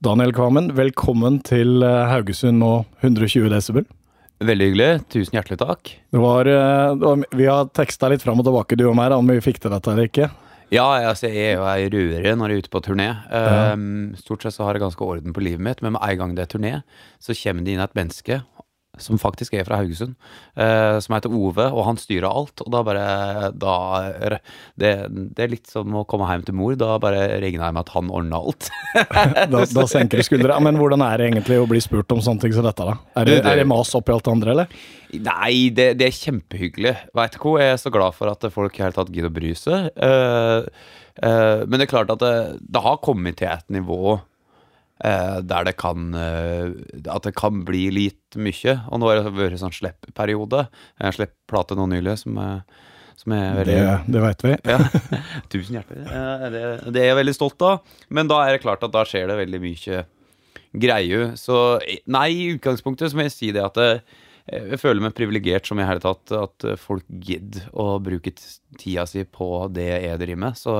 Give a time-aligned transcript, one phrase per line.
[0.00, 3.84] Daniel Kvammen, velkommen til eh, Haugesund og 120 desibel.
[4.40, 4.86] Veldig hyggelig.
[5.12, 5.90] Tusen hjertelig takk.
[6.08, 9.12] Det var, eh, det var, vi har teksta litt fram og tilbake, du og meg,
[9.12, 10.30] om vi fikk til dette eller ikke.
[10.72, 13.10] Ja, altså, jeg er jo ei røre når jeg er ute på turné.
[13.28, 13.74] Ja.
[13.74, 16.32] Um, stort sett så har jeg ganske orden på livet mitt, men med en gang
[16.38, 16.72] det er turné,
[17.20, 18.40] så kommer det inn et menneske
[19.04, 20.16] som faktisk er fra Haugesund,
[20.56, 22.62] eh, som heter Ove, og han styrer alt.
[22.64, 23.76] Og da bare da,
[24.80, 24.92] det,
[25.36, 26.76] det er litt som å komme hjem til mor.
[26.80, 28.70] Da bare regner jeg med at han ordner alt.
[29.50, 30.56] Da, da senker du skuldra.
[30.62, 32.96] Men hvordan er det egentlig å bli spurt om sånne ting som dette, da?
[33.20, 34.80] Er det, er det mas oppi alt det andre, eller?
[35.18, 36.94] Nei, det, det er kjempehyggelig.
[37.16, 39.34] Veit du hva, jeg er så glad for at folk i hele tatt gidder å
[39.34, 39.90] bry seg.
[39.94, 40.90] Eh,
[41.22, 44.18] eh, men det er klart at det, det har kommet til et nivå
[45.00, 46.70] der det kan eh,
[47.08, 48.74] At det kan bli litt mye.
[48.92, 50.66] Og nå har det vært sånn slipp-periode.
[51.00, 52.36] Jeg sluppet plate nå nylig som,
[53.18, 54.54] som er veldig Det, det veit vi.
[54.68, 54.78] ja.
[55.52, 56.04] Tusen hjertelig.
[56.06, 57.80] Eh, Det, det er jeg veldig stolt av.
[58.12, 60.02] Men da er det klart at da skjer det veldig mye
[60.84, 61.30] greier.
[61.40, 63.88] Så eh, nei, i utgangspunktet så må jeg si det at det,
[64.50, 68.32] jeg føler meg privilegert som i hele tatt at folk gidder å bruke
[68.80, 70.58] tida si på det jeg driver med.
[70.58, 70.76] Så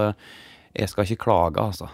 [0.74, 1.86] jeg skal ikke klage, altså.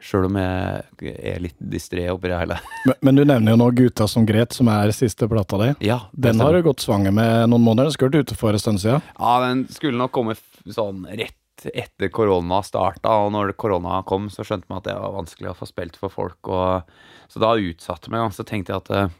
[0.00, 2.58] Sjøl om jeg er litt distré oppi det hele.
[2.88, 5.72] Men, men du nevner jo nå Gutta som gret, som er siste plata di.
[5.88, 7.90] Ja, Den har du gått svanger med noen måneder.
[7.90, 9.04] Den skulle vært ute for en stund siden.
[9.18, 14.44] Ja, den skulle nok komme sånn rett etter korona starta, og når korona kom, så
[14.46, 16.86] skjønte vi at det var vanskelig å få spilt for folk, og
[17.28, 19.16] så da utsatte og så tenkte jeg at eh,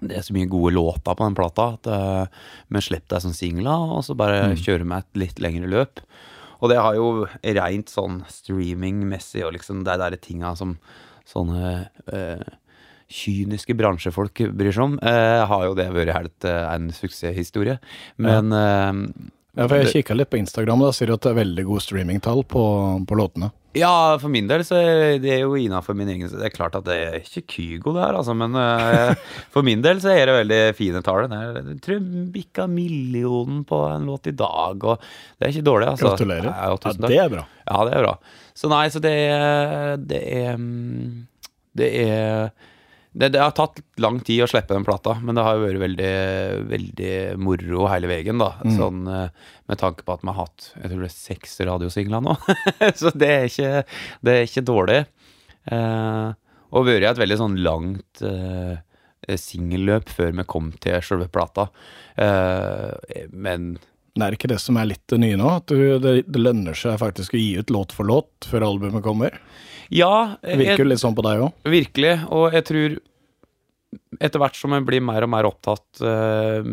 [0.00, 3.34] det er så mye gode låter på den plata, at eh, vi slipper det som
[3.34, 6.04] singler, og så bare kjører vi et litt lengre løp.
[6.58, 10.76] Og det har jo rent sånn streamingmessig, og liksom de der tinga som
[11.28, 12.56] sånne eh,
[13.08, 17.78] kyniske bransjefolk bryr seg om, eh, har jo det vært helt eh, en suksesshistorie.
[18.20, 18.92] Men eh,
[19.58, 21.82] Ja, for Jeg kikka litt på Instagram, da sier du at det er veldig gode
[21.82, 22.62] streamingtall på,
[23.08, 23.50] på låtene.
[23.76, 26.86] Ja, for min del så er det jo innafor min egen Det er klart at
[26.86, 29.18] det er ikke Kygo det her, altså, men eh,
[29.54, 31.26] for min del så er det veldig fine tall.
[31.28, 36.14] Jeg tror bikka millionen på en låt i dag, og det er ikke dårlig, altså.
[36.14, 36.48] Gratulerer.
[36.48, 37.44] Ja, Ja, det er bra.
[37.68, 38.16] Ja, det er bra.
[38.58, 39.14] Så nei, så det
[40.08, 41.26] Det er mm,
[41.78, 42.50] Det er
[43.18, 45.82] det, det har tatt lang tid å slippe den plata, men det har jo vært
[45.82, 46.12] veldig,
[46.70, 47.12] veldig
[47.42, 48.52] moro hele veien, da.
[48.76, 52.22] Sånn eh, med tanke på at vi har hatt jeg tror det er seks radiosingler
[52.22, 52.36] nå.
[53.00, 53.72] så det er ikke,
[54.22, 55.00] det er ikke dårlig.
[55.66, 56.28] Eh,
[56.68, 58.78] og vært et veldig sånn langt eh,
[59.40, 61.68] singelløp før vi kom til selve plata.
[62.14, 63.72] Eh, men
[64.18, 65.50] det er ikke det som er litt det nye nå?
[65.60, 69.38] At det, det lønner seg faktisk å gi ut låt for låt før albumet kommer?
[69.94, 71.68] Ja, Det virker jo litt sånn på deg òg.
[71.68, 72.98] Virkelig, og jeg tror
[74.20, 76.66] etter hvert som en blir mer og mer opptatt eh,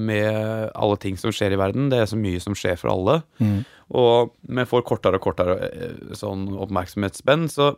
[0.00, 3.18] med alle ting som skjer i verden, det er så mye som skjer for alle,
[3.92, 7.74] og vi får kortere og kortere eh, sånn oppmerksomhetsspenn, så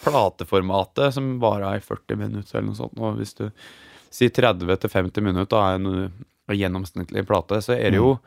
[0.00, 3.48] plateformatet som varer i 40 minutter eller noe sånt, og hvis du
[4.14, 6.12] sier 30 til 50 minutter av en
[6.48, 8.18] en gjennomsnittlig plate, så er det jo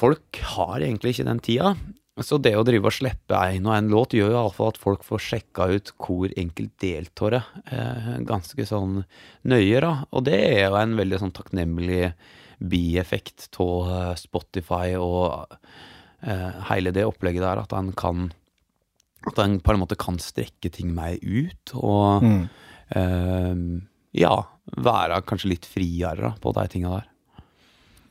[0.00, 1.74] Folk har egentlig ikke den tida.
[2.20, 5.04] Så det å drive og slippe en og en låt gjør jo iallfall at folk
[5.06, 7.38] får sjekka ut hvor enkelt deltar.
[7.72, 8.98] Eh, ganske sånn
[9.48, 9.92] nøye, da.
[10.12, 12.10] Og det er jo en veldig sånn takknemlig
[12.60, 15.56] bieffekt av eh, Spotify og
[16.20, 18.28] eh, hele det opplegget der, at en kan
[19.24, 22.48] At en på en måte kan strekke ting mer ut, og Mm.
[22.90, 23.54] eh,
[24.20, 24.34] ja,
[24.76, 27.06] være kanskje litt friere da, på de tinga der.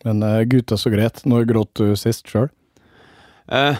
[0.06, 1.22] Men uh, gutta så gret.
[1.28, 2.50] Når gråt du sist sjøl?
[3.52, 3.76] Eh,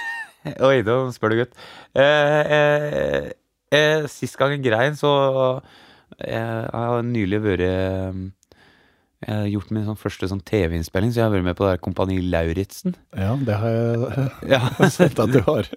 [0.68, 1.58] oi, nå spør du gutt.
[1.94, 3.30] Eh,
[3.70, 5.10] eh, sist gang jeg grein, så
[6.18, 11.32] Jeg har nylig vært Jeg har gjort min sånn første sånn TV-innspilling, så jeg har
[11.34, 12.94] vært med på det der Kompani Lauritzen.
[13.16, 14.60] Ja, det har jeg Ja.
[14.98, 15.70] sett at du har.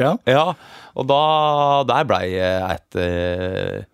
[0.00, 0.14] Ja.
[0.30, 0.46] ja,
[0.94, 1.20] og da
[1.90, 3.90] Der blei jeg et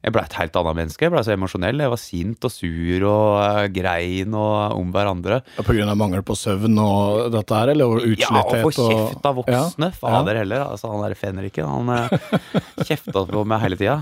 [0.00, 1.04] Jeg ble et helt annet menneske.
[1.04, 1.82] Jeg ble så emosjonell.
[1.84, 5.42] Jeg var sint og sur og eh, grein og om hverandre.
[5.58, 9.20] På grunn av mangel på søvn og dette her, eller og Ja, og få kjeft
[9.28, 9.90] av voksne.
[9.90, 10.60] Ja, Fader heller.
[10.72, 12.08] Altså, han der fenriken, han eh,
[12.88, 13.96] kjefta på meg hele tida.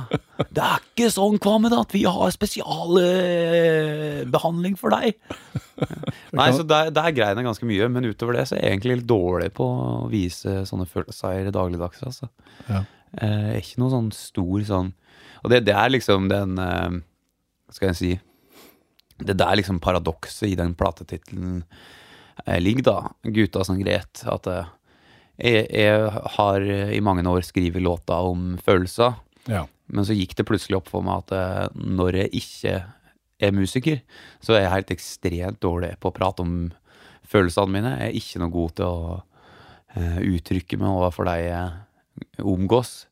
[0.46, 5.18] Det er ikke sånn, Kvammen, at vi har spesialbehandling for deg.
[6.38, 8.98] Nei, så der, der grein jeg ganske mye, men utover det så er jeg egentlig
[9.00, 12.02] litt dårlig på å vise sånne følelser dagligdags.
[12.06, 12.26] Altså.
[12.70, 12.80] Ja.
[13.18, 14.92] Eh, ikke noe sånn stor sånn
[15.42, 16.98] Og det, det er liksom den eh,
[17.68, 18.10] Hva skal jeg si
[19.18, 21.62] Det der liksom paradokset i den platetittelen
[22.46, 22.98] eh, ligger, da.
[23.34, 24.22] Gutta som gret.
[24.30, 24.68] At eh,
[25.38, 29.18] jeg, jeg har i mange år skrevet låter om følelser.
[29.50, 29.66] Ja.
[29.86, 32.72] Men så gikk det plutselig opp for meg at når jeg ikke
[33.38, 34.00] er musiker,
[34.42, 36.56] så er jeg helt ekstremt dårlig på å prate om
[37.30, 37.94] følelsene mine.
[38.00, 39.20] Jeg er ikke noe god til å
[40.34, 43.06] uttrykke meg overfor de jeg omgås.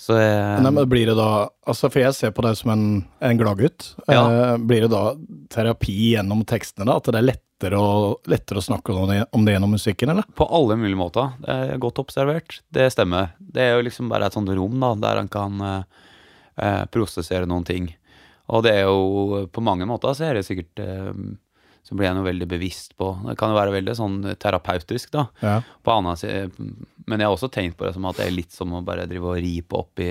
[0.00, 2.84] Så jeg, Nei, men blir det da Altså, for jeg ser på deg som en,
[3.20, 3.92] en gladgutt.
[4.08, 4.22] Ja.
[4.24, 5.12] Eh, blir det da
[5.52, 6.96] terapi gjennom tekstene, da?
[6.98, 10.26] At det er lettere å, lettere å snakke om det, om det gjennom musikken, eller?
[10.34, 11.36] På alle mulige måter.
[11.44, 12.58] Det er godt observert.
[12.72, 13.36] Det stemmer.
[13.38, 16.08] Det er jo liksom bare et sånt rom da, der han kan eh,
[16.64, 17.92] eh, prosessere noen ting.
[18.50, 21.12] Og det er jo på mange måter så er det sikkert eh,
[21.86, 25.24] Så blir jeg noe veldig bevisst på Det kan jo være veldig sånn terapeutisk, da.
[25.42, 25.56] Ja.
[25.82, 26.50] På annen side,
[27.08, 29.08] men jeg har også tenkt på det som at det er litt som å bare
[29.10, 30.10] drive og ripe opp i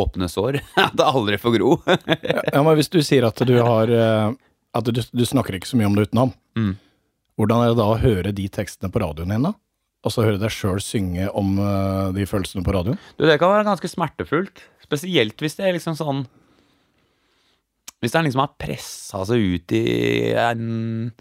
[0.00, 0.58] åpne sår.
[0.88, 1.74] At det aldri får gro.
[1.86, 4.32] ja, men hvis du sier at du har eh,
[4.74, 6.72] At du, du snakker ikke så mye om det utenom, Mm.
[7.38, 9.52] hvordan er det da å høre de tekstene på radioen din, da?
[10.10, 12.98] så høre deg sjøl synge om eh, de følelsene på radioen?
[13.20, 14.64] Du, det kan være ganske smertefullt.
[14.82, 16.24] Spesielt hvis det er liksom sånn
[18.00, 19.84] Hvis han liksom har pressa seg ut i
[20.38, 21.12] en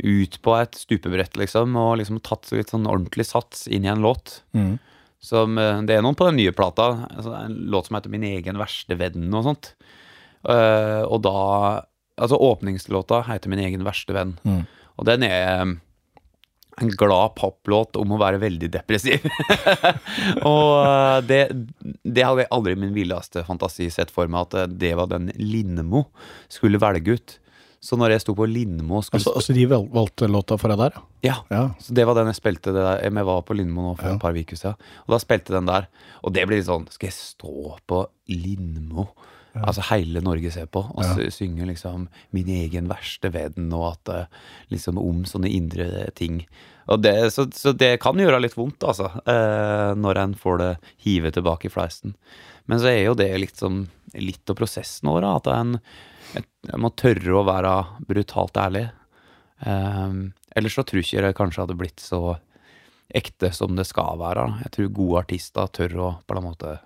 [0.00, 4.00] Ut på et stupebrett, liksom, og liksom tatt litt sånn ordentlig sats inn i en
[4.00, 4.38] låt.
[4.56, 4.78] Mm.
[5.20, 6.86] Som, eh, det er noen på den nye plata.
[7.10, 9.74] Altså, en låt som heter 'Min egen verste venn' og sånt.
[10.40, 11.84] Uh, og da
[12.16, 14.38] Altså, åpningslåta heter 'Min egen verste venn'.
[14.44, 14.66] Mm.
[14.98, 15.80] Og den er
[16.80, 19.24] en glad poplåt om å være veldig depressiv.
[20.50, 21.42] og uh, det,
[22.04, 25.10] det hadde jeg aldri i min villeste fantasi sett for meg, at uh, det var
[25.10, 26.06] den Lindmo
[26.52, 27.36] skulle velge ut.
[27.80, 30.98] Så når jeg sto på Lindmo skulle Altså, altså de valgte låta for deg der,
[31.24, 31.38] ja?
[31.48, 33.00] Ja, så det var den jeg spilte det der.
[33.06, 34.18] Jeg var på Lindmo nå for Ja.
[34.18, 34.76] et par uker siden.
[35.06, 35.88] Og da spilte den der.
[36.20, 39.08] Og det blir litt sånn Skal jeg stå på Lindmo?
[39.58, 41.30] Altså hele Norge ser på, og Ja.
[41.34, 44.26] synger liksom min egen verste veden og at eh,
[44.70, 46.44] liksom om sånne indre ting.
[46.86, 50.70] Og det, så, så det kan gjøre litt vondt, altså, eh, når en får det
[51.02, 52.14] hivet tilbake i fleisen.
[52.70, 55.76] Men så er jo det liksom litt av prosessen vår, at en,
[56.78, 57.74] må tørre å være
[58.06, 58.84] brutalt ærlig.
[59.66, 60.14] Eh,
[60.56, 62.36] ellers så tror ikke det kanskje hadde blitt så
[63.10, 64.46] ekte som det skal være.
[64.62, 66.76] Jeg tror gode artister tør å på en måte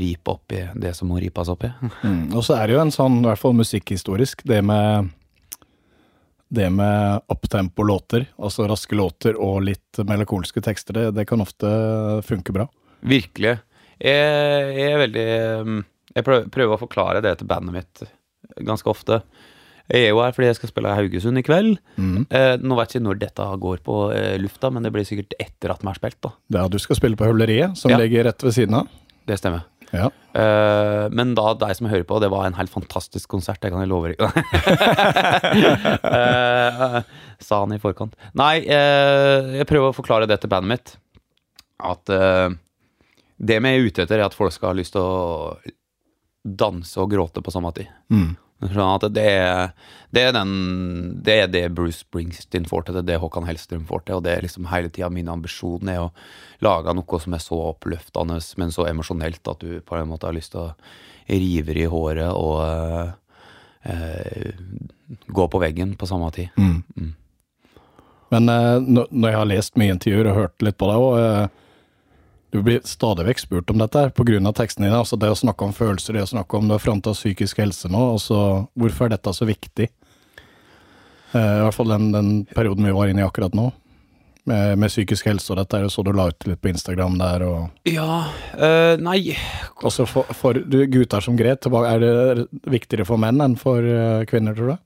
[0.00, 1.72] ripe opp i det som må ripes opp i.
[2.02, 2.30] Mm.
[2.34, 5.10] Og så er det jo en sånn, i hvert fall musikkhistorisk, det med
[6.50, 11.68] det med opptempo-låter, altså raske låter og litt melankolske tekster, det, det kan ofte
[12.26, 12.66] funke bra.
[13.06, 13.52] Virkelig.
[14.00, 15.26] Jeg, jeg er veldig
[15.60, 15.76] um,
[16.16, 18.02] Jeg prøver, prøver å forklare det til bandet mitt
[18.66, 19.20] ganske ofte.
[19.90, 21.78] Jeg er jo her fordi jeg skal spille Haugesund i kveld.
[21.98, 22.24] Mm.
[22.30, 25.34] Eh, nå vet jeg ikke når dette går på eh, lufta, men det blir sikkert
[25.42, 26.18] etter at vi har spilt.
[26.26, 26.30] da.
[26.56, 27.98] Ja, du skal spille på Høvleriet, som Ja.
[28.02, 28.90] ligger rett ved siden av.
[29.30, 29.62] Det stemmer.
[29.90, 30.08] Ja.
[30.30, 33.82] Uh, men da, deg som hører på, det var en helt fantastisk konsert, det kan
[33.82, 34.20] jeg love deg.
[36.06, 37.00] uh,
[37.46, 38.14] sa han i forkant.
[38.38, 40.94] Nei, uh, jeg prøver å forklare det til bandet mitt.
[41.80, 42.04] At
[43.40, 45.56] det vi er ute etter, er at folk skal ha lyst til å
[46.44, 47.88] danse og gråte på samme tid.
[48.12, 48.34] Mm.
[48.60, 49.70] Sånn at det er,
[50.12, 50.50] det er den
[51.24, 54.26] Det er det Bruce Springsteen får til, det er det Håkan Hellstrøm får til, og
[54.26, 56.10] det er liksom hele tida min ambisjon er å
[56.60, 60.36] lage noe som er så oppløftende, men så emosjonelt at du på en måte har
[60.36, 60.74] lyst til å
[61.30, 62.60] rive i håret og
[63.88, 64.52] eh,
[65.26, 66.52] gå på veggen på samme tid.
[66.58, 66.82] Mm.
[66.96, 67.14] Mm.
[68.30, 68.76] Men eh,
[69.10, 71.69] når jeg har lest mye intervjuer og hørt litt på deg, eh,
[72.50, 74.98] du blir stadig vekk spurt om dette her, av tekstene dine.
[74.98, 77.88] Altså det å snakke om følelser, det å snakke om du har fronta psykisk helse
[77.88, 79.90] nå, Altså, hvorfor er dette så viktig?
[81.30, 83.68] Uh, I hvert fall den, den perioden vi var inne i akkurat nå,
[84.50, 87.44] med, med psykisk helse, og dette er så du la ut litt på Instagram der,
[87.46, 88.24] og Ja
[88.58, 89.36] uh, Nei,
[89.86, 94.26] også for, for du, gutter som gret, er det viktigere for menn enn for eh,
[94.30, 94.78] kvinner, tror du?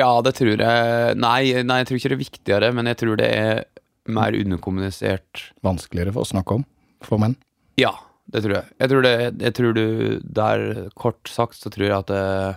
[0.00, 3.20] ja, det tror jeg Nei, nei, jeg tror ikke det er viktigere, men jeg tror
[3.20, 3.62] det er
[4.06, 6.64] mer underkommunisert Vanskeligere for å snakke om
[7.04, 7.36] for menn?
[7.80, 7.92] Ja,
[8.32, 8.68] det tror jeg.
[8.80, 9.86] Jeg tror, det, jeg tror du
[10.24, 10.62] Der,
[10.96, 12.56] kort sagt, så tror jeg at det,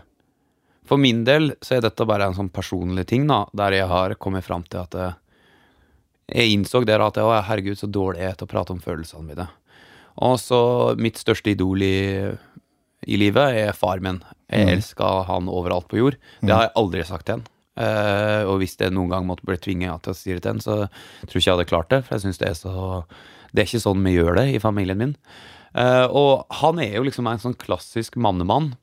[0.87, 4.15] For min del så er dette bare en sånn personlig ting, da, der jeg har
[4.15, 5.09] kommet fram til at det,
[6.31, 9.23] Jeg innså der at å, herregud, så dårlig jeg er til å prate om følelsene
[9.27, 9.47] mine.
[10.27, 12.31] Og så mitt største idol i,
[13.07, 14.21] i livet er far min.
[14.49, 14.71] Jeg Mm.
[14.77, 16.15] elsker han overalt på jord.
[16.41, 17.45] Det har jeg aldri sagt til han.
[17.77, 20.77] Eh, og hvis det noen gang måtte bli tvinget til å det til en, så
[20.87, 22.01] tror jeg ikke jeg hadde klart det.
[22.07, 22.73] For jeg synes det er så
[23.53, 25.13] Det er ikke sånn vi gjør det i familien min.
[25.71, 28.73] Uh, og han er jo liksom en sånn klassisk mannemann.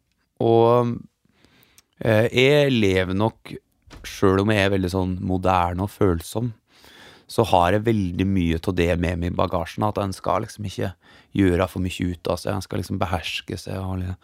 [0.40, 0.94] Og
[2.00, 3.52] uh, jeg lever nok,
[4.08, 6.54] sjøl om jeg er veldig sånn moderne og følsom,
[7.28, 9.84] så har jeg veldig mye av det med meg i bagasjen.
[9.86, 10.94] At en skal liksom ikke
[11.36, 12.54] gjøre for mye ut av seg.
[12.54, 13.84] En skal liksom beherske seg.
[13.84, 14.16] Og,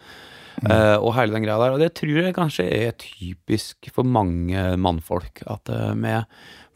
[0.69, 1.73] eh, og hele den greia der.
[1.75, 5.43] Og det tror jeg kanskje er typisk for mange mannfolk.
[5.47, 6.21] At vi vi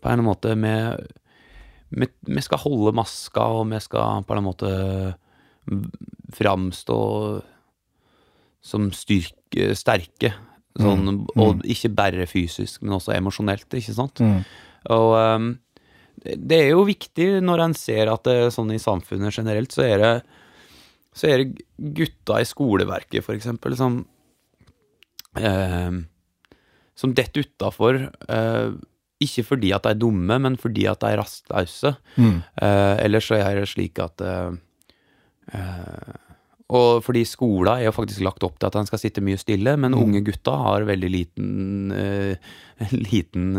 [0.05, 4.71] på en måte vi, skal holde maska, og vi skal på en måte
[6.35, 6.99] framstå
[8.65, 10.33] som styrke, sterke.
[10.75, 14.19] Sånn, Mm, Og ikke bare fysisk, men også emosjonelt, ikke sant?
[14.19, 14.41] Mm.
[14.91, 15.59] Og um,
[16.25, 19.97] Det er jo viktig når en ser at det, sånn i samfunnet generelt, så er
[20.01, 20.23] det,
[21.15, 21.61] så er det
[21.95, 24.01] gutta i skoleverket, for eksempel, som
[25.39, 25.91] eh,
[26.95, 27.97] Som detter utafor.
[28.31, 28.75] Eh,
[29.25, 31.93] ikke fordi at de er dumme, men fordi at de er rastløse.
[32.19, 32.37] Mm.
[32.61, 34.55] Eh, ellers så er det slik at eh,
[35.55, 36.13] eh,
[36.75, 39.75] Og fordi skolen er jo faktisk lagt opp til at en skal sitte mye stille,
[39.77, 40.01] men Mm.
[40.01, 42.35] unge gutta har veldig liten, eh,
[43.11, 43.53] liten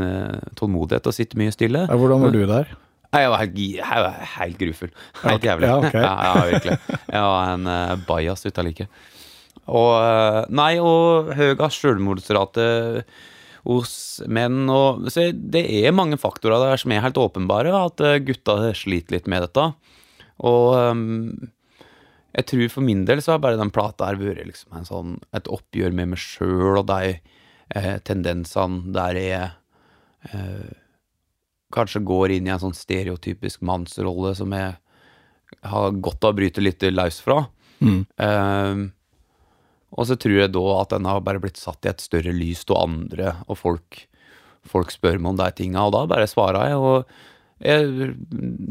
[0.58, 1.86] tålmodighet å sitte mye stille.
[1.88, 2.74] Ja, hvordan var du der?
[3.16, 4.90] Jeg var helt, jeg var helt grufull.
[5.26, 5.68] Helt jævlig.
[5.70, 6.02] ja, okay.
[6.02, 6.98] ja, ja, virkelig.
[7.08, 8.88] Jeg var en uh, bajas ut av like.
[9.66, 12.66] Og eh, Nei, og høyere selvmordsrate
[13.66, 13.94] hos
[14.30, 18.60] menn og Så det er mange faktorer der som er helt åpenbare, at eh, gutta
[18.78, 19.64] sliter litt med dette.
[20.46, 20.76] Og
[22.36, 25.12] jeg tror for min del så har bare den plata her vært liksom en sånn,
[25.36, 29.46] et oppgjør med meg sjøl og de eh, tendensene der jeg
[30.32, 30.66] eh,
[31.74, 34.74] kanskje går inn i en sånn stereotypisk mannsrolle som jeg
[35.66, 37.44] har godt av å bryte litt løs fra.
[37.80, 38.02] Mm.
[38.22, 38.84] Ehm,
[39.96, 42.64] og så tror jeg da at den har bare blitt satt i et større lys
[42.68, 44.02] av andre, og folk,
[44.66, 46.80] folk spør meg om de tinga, og da bare svarer jeg.
[46.80, 48.10] Og jeg,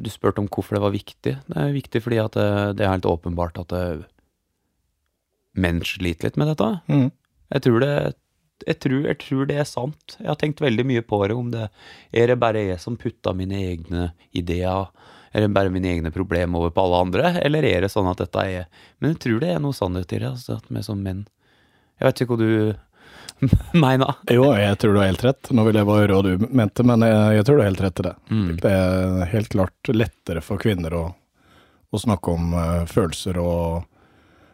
[0.05, 1.37] du spurte om hvorfor det var viktig.
[1.47, 2.49] Det er viktig fordi at det,
[2.79, 3.85] det er helt åpenbart at det,
[5.55, 6.67] menn sliter litt med dette.
[6.91, 7.09] Mm.
[7.55, 7.93] Jeg tror det
[8.63, 10.15] jeg tror, jeg tror det er sant.
[10.19, 11.35] Jeg har tenkt veldig mye på det.
[11.35, 11.67] Om det
[12.15, 14.87] er det bare jeg som putter mine egne ideer
[15.35, 18.39] eller bare mine egne problemer over på alle andre, eller er det sånn at dette
[18.39, 18.67] er
[19.03, 21.25] Men jeg tror det er noe sannhet i det, altså, at vi som menn
[21.99, 23.49] Jeg vet ikke hva du
[23.85, 24.21] mener.
[24.31, 25.49] Jo, jeg tror du har helt rett.
[25.51, 27.83] Nå vil jeg bare høre hva du mente, men jeg, jeg tror du har helt
[27.83, 28.13] rett i det.
[28.31, 28.47] Mm.
[28.63, 31.03] Det er helt klart lettere for kvinner å,
[31.91, 33.83] å snakke om uh, følelser og,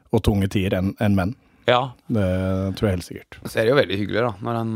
[0.09, 1.37] og tunge tider enn enn menn.
[1.67, 3.37] Ja, Det tror jeg helt sikkert.
[3.45, 4.73] så er det jo veldig hyggelig, da, når en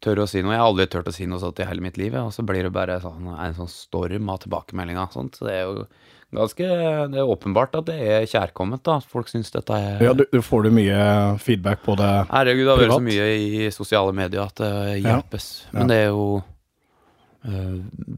[0.00, 0.52] tør å si noe.
[0.54, 2.62] Jeg har aldri turt å si noe sånt i hele mitt liv, og så blir
[2.62, 5.10] det bare sånn, en sånn storm av tilbakemeldinger.
[5.12, 5.34] Sånt.
[5.40, 5.86] Så det er jo
[6.34, 6.68] ganske
[7.10, 9.00] Det er åpenbart at det er kjærkomment, da.
[9.00, 12.10] Folk syns dette er Ja, du, du får du mye feedback på det?
[12.30, 13.26] Herregud, det har vært så mye
[13.66, 15.48] i sosiale medier at det hjelpes.
[15.72, 15.78] Ja.
[15.80, 16.42] Men det er jo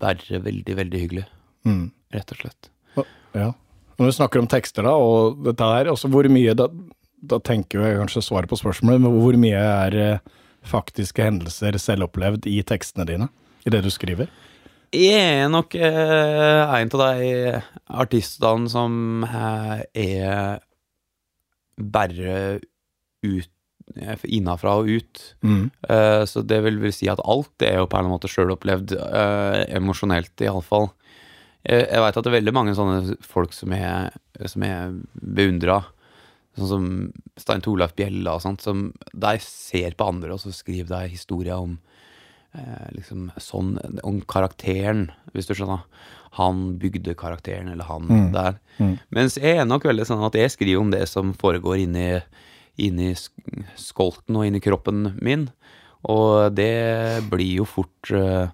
[0.00, 1.26] bare veldig, veldig hyggelig,
[1.66, 1.90] Mm.
[2.12, 2.68] rett og slett.
[3.34, 3.52] Ja.
[3.98, 6.66] Når du snakker om tekster da, og dette her, altså hvor mye, da,
[7.20, 12.48] da tenker jeg kanskje svaret på spørsmålet, men hvor mye er eh, faktiske hendelser selvopplevd
[12.50, 13.28] i tekstene dine?
[13.66, 14.30] I det du skriver?
[14.96, 17.60] Jeg er nok eh, en av de
[18.02, 20.62] artistene som eh, er
[21.80, 22.60] bare
[23.22, 23.50] ut
[24.24, 25.20] innafra og ut.
[25.42, 25.70] Mm.
[25.88, 28.30] Eh, så det vil vel si at alt er jo på en eller annen måte
[28.30, 30.90] sjølopplevd, uh, emosjonelt iallfall.
[31.66, 34.14] Uh, jeg veit at det er veldig mange sånne folk som er,
[34.46, 35.82] som jeg beundra.
[36.58, 36.86] Sånn som
[37.38, 38.60] Stein Torleif Bjella og sånt.
[38.64, 41.78] Som de ser på andre, og så skriver de historier om
[42.54, 45.84] eh, liksom sånn Om karakteren, hvis du skjønner.
[46.38, 48.32] Han bygde karakteren, eller han Mm.
[48.32, 48.58] der.
[48.78, 48.98] Mm.
[49.10, 52.20] Mens jeg er nok veldig sånn at jeg skriver om det som foregår inni,
[52.78, 53.14] inni
[53.76, 55.48] skolten og inni kroppen min.
[56.08, 58.48] Og det blir jo fort eh,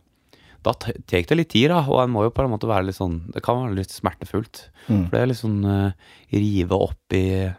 [0.66, 2.96] Da tar det litt tid, da, og en må jo på en måte være litt
[2.98, 4.64] sånn Det kan være litt smertefullt.
[4.88, 5.04] Mm.
[5.04, 5.92] For det er litt sånn uh,
[6.32, 7.52] rive opp i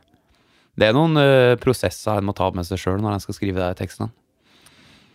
[0.78, 3.62] Det er noen uh, prosesser en må ta med seg sjøl når en skal skrive
[3.62, 4.12] de tekstene.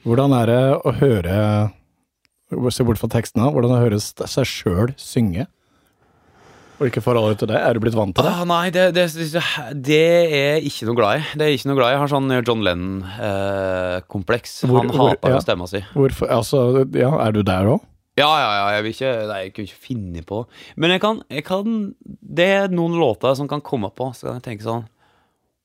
[0.03, 1.39] Hvordan er det å høre
[2.69, 5.47] Se bort fra tekstene, hvordan det høre seg sjøl synge?
[6.83, 7.61] Og ikke forholdet til det?
[7.63, 8.33] Er du blitt vant til det?
[8.33, 9.07] Ah, nei, det, det,
[9.87, 11.23] det er jeg ikke noe glad i.
[11.39, 11.95] Det er ikke noe glad i.
[11.95, 14.57] Jeg har sånn John Lennon-kompleks.
[14.67, 15.41] Eh, Han hvor- hater ja.
[15.45, 15.81] stemma si.
[15.95, 16.63] Hvorfor, altså,
[16.99, 17.87] ja, er du der òg?
[18.19, 20.43] Ja, ja, ja, jeg vil ikke Nei, jeg kunne ikke finne på
[20.77, 24.37] Men jeg kan, jeg kan Det er noen låter som kan komme på, så kan
[24.37, 24.83] jeg tenke sånn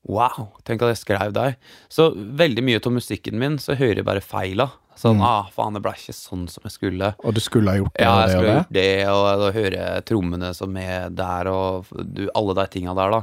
[0.06, 1.56] Wow, tenk at jeg skrev der.
[1.92, 4.70] Så veldig mye av musikken min så hører jeg bare feila.
[4.98, 5.22] Sånn, Mm.
[5.22, 7.14] ah, faen, det ble ikke sånn som jeg skulle.
[7.22, 10.04] Og du skulle ha gjort det Ja, jeg skulle gjort det, og da hører jeg
[10.06, 13.22] trommene som er der, og du, alle de tinga der, da.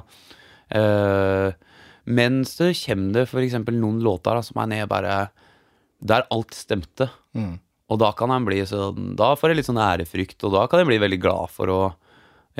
[0.75, 1.51] Uh,
[2.05, 5.29] men så kommer det eksempel noen låter da, som er nede bare
[6.01, 7.09] Der alt stemte.
[7.35, 7.59] Mm.
[7.89, 10.79] Og da kan en bli sånn Da får jeg litt sånn ærefrykt, og da kan
[10.79, 11.81] jeg bli veldig glad for å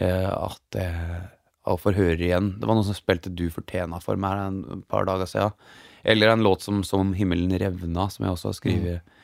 [0.01, 1.29] uh, at jeg
[1.65, 2.53] å forhører igjen.
[2.59, 5.55] Det var noen som spilte Du fortjena for meg her en par dager siden.
[6.05, 9.15] Eller en låt som Som himmelen revna, som jeg også har skrevet.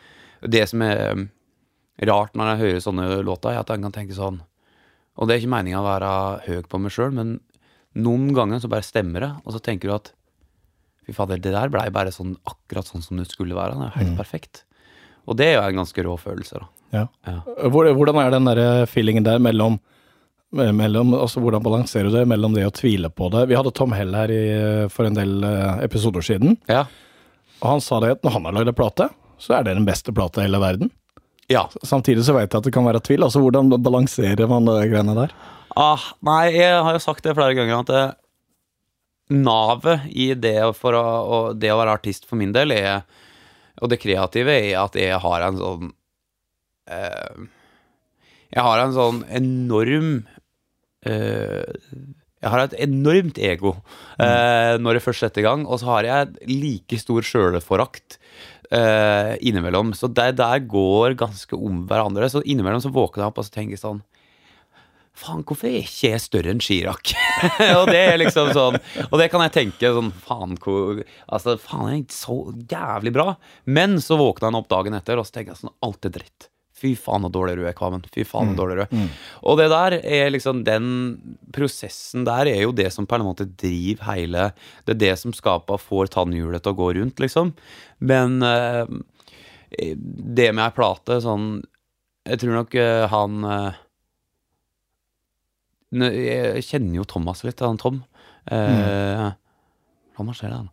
[0.42, 1.28] Det som er um,
[2.02, 4.42] rart når jeg hører sånne låter, er at en kan tenke sånn
[5.20, 6.12] Og det er ikke meninga å være
[6.48, 7.40] høy på meg sjøl, men
[7.94, 10.14] noen ganger så bare stemmer det, og så tenker du at
[11.06, 13.76] fy fader, det der blei bare sånn akkurat sånn som det skulle være.
[13.76, 14.64] Det er helt perfekt.
[15.28, 16.70] Og det er jo en ganske rå følelse, da.
[16.92, 17.04] Ja.
[17.28, 17.38] Ja.
[17.72, 19.78] Hvordan er den der feelingen der mellom,
[20.51, 23.46] mellom altså Hvordan balanserer du det mellom det å tvile på det?
[23.48, 24.41] Vi hadde Tom Hell her i,
[24.91, 26.86] for en del eh, episoder siden, Ja.
[27.62, 29.08] og han sa det at når han har lagd en plate,
[29.41, 30.91] så er det den beste plata i hele verden.
[31.51, 31.65] Ja.
[31.84, 33.24] Samtidig så vet jeg at det kan være tvil.
[33.25, 35.34] altså Hvordan balanserer man de greiene der?
[35.75, 38.03] Ah, nei, jeg har jo sagt det flere ganger at det,
[39.31, 43.05] navet i det, for å, og det å være artist for min del er
[43.81, 45.86] Og det kreative er at jeg har en sånn
[46.91, 47.46] eh,
[48.51, 50.41] Jeg har en sånn enorm eh,
[51.01, 53.75] Jeg har et enormt ego
[54.17, 54.81] mm.
[54.81, 58.17] når jeg først setter i gang, og så har jeg like stor sjølforakt
[58.72, 59.93] eh, innimellom.
[59.98, 62.29] Så det der går ganske om hverandre.
[62.31, 64.03] Så innimellom så våkner jeg opp og så tenker jeg sånn
[65.12, 67.12] Faen, hvorfor er ikke jeg større enn Chirag?
[67.81, 68.77] og det er liksom sånn
[69.10, 72.38] Og det kan jeg tenke sånn Faen, hvor Altså, faen, jeg er så
[72.72, 73.34] jævlig bra.
[73.67, 76.50] Men så våkna han opp dagen etter, og så tenker jeg sånn Alt er dritt.
[76.82, 78.04] Fy faen, så dårlig du er, Kvamen.
[78.14, 79.10] Fy faen, så dårlig du er.
[79.48, 80.86] Og det der er liksom Den
[81.54, 84.48] prosessen der er jo det som på en måte driver hele
[84.88, 87.54] Det er det som skaper får tannhjulet til å gå rundt, liksom.
[88.00, 88.86] Men eh,
[90.02, 91.62] det med ei plate, sånn
[92.28, 93.82] Jeg tror nok eh, han eh,
[96.02, 98.04] Jeg kjenner jo Thomas litt, han Tom.
[98.52, 99.34] Mm.
[100.18, 100.58] Hva skjer det?
[100.58, 100.70] Han,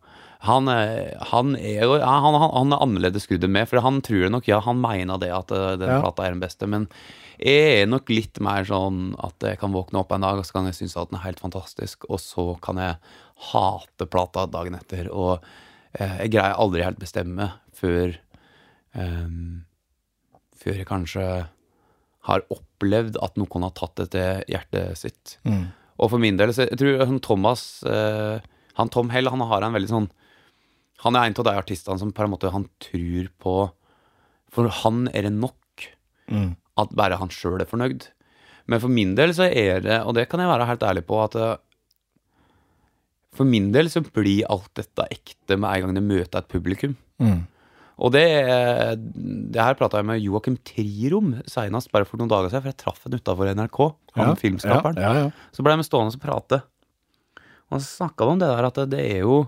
[0.47, 3.83] han, eh, han er jo ja, han, han, han er annerledes skrudd enn meg, for
[3.83, 6.01] han tror nok ja, han mener det at eh, den Ja.
[6.05, 6.87] plata er den beste, men
[7.39, 10.57] jeg er nok litt mer sånn at jeg kan våkne opp en dag, og så
[10.59, 12.97] kan jeg synes at den er helt fantastisk, og så kan jeg
[13.53, 15.39] hate plata dagen etter, og
[15.99, 18.15] eh, jeg greier aldri helt bestemme før
[18.95, 19.31] eh,
[20.59, 21.25] Før jeg kanskje
[22.29, 25.37] har opplevd at noen har tatt det til hjertet sitt.
[25.99, 28.43] Og for min del, så jeg tror Thomas eh,
[28.77, 30.09] Han Tom Hell, han har en veldig sånn
[31.05, 33.55] Han er en av de artistene som på en måte han tror på
[34.55, 35.55] For han er det nok
[36.79, 38.09] at bare han sjøl er fornøyd.
[38.69, 41.19] Men for min del så er det, og det kan jeg være helt ærlig på,
[41.25, 41.57] at eh,
[43.35, 46.97] for min del så blir alt dette ekte med en gang det møter et publikum.
[47.99, 48.25] Og det,
[49.51, 52.79] det her prata jeg med Joakim Trirom seinest, bare for noen dager siden, for jeg
[52.85, 53.79] traff ham utafor NRK,
[54.19, 55.01] han filmskaperen.
[55.03, 55.49] Ja, ja, ja.
[55.57, 56.61] Så ble vi stående og prate.
[57.73, 59.41] Og så snakka vi om det der at det er jo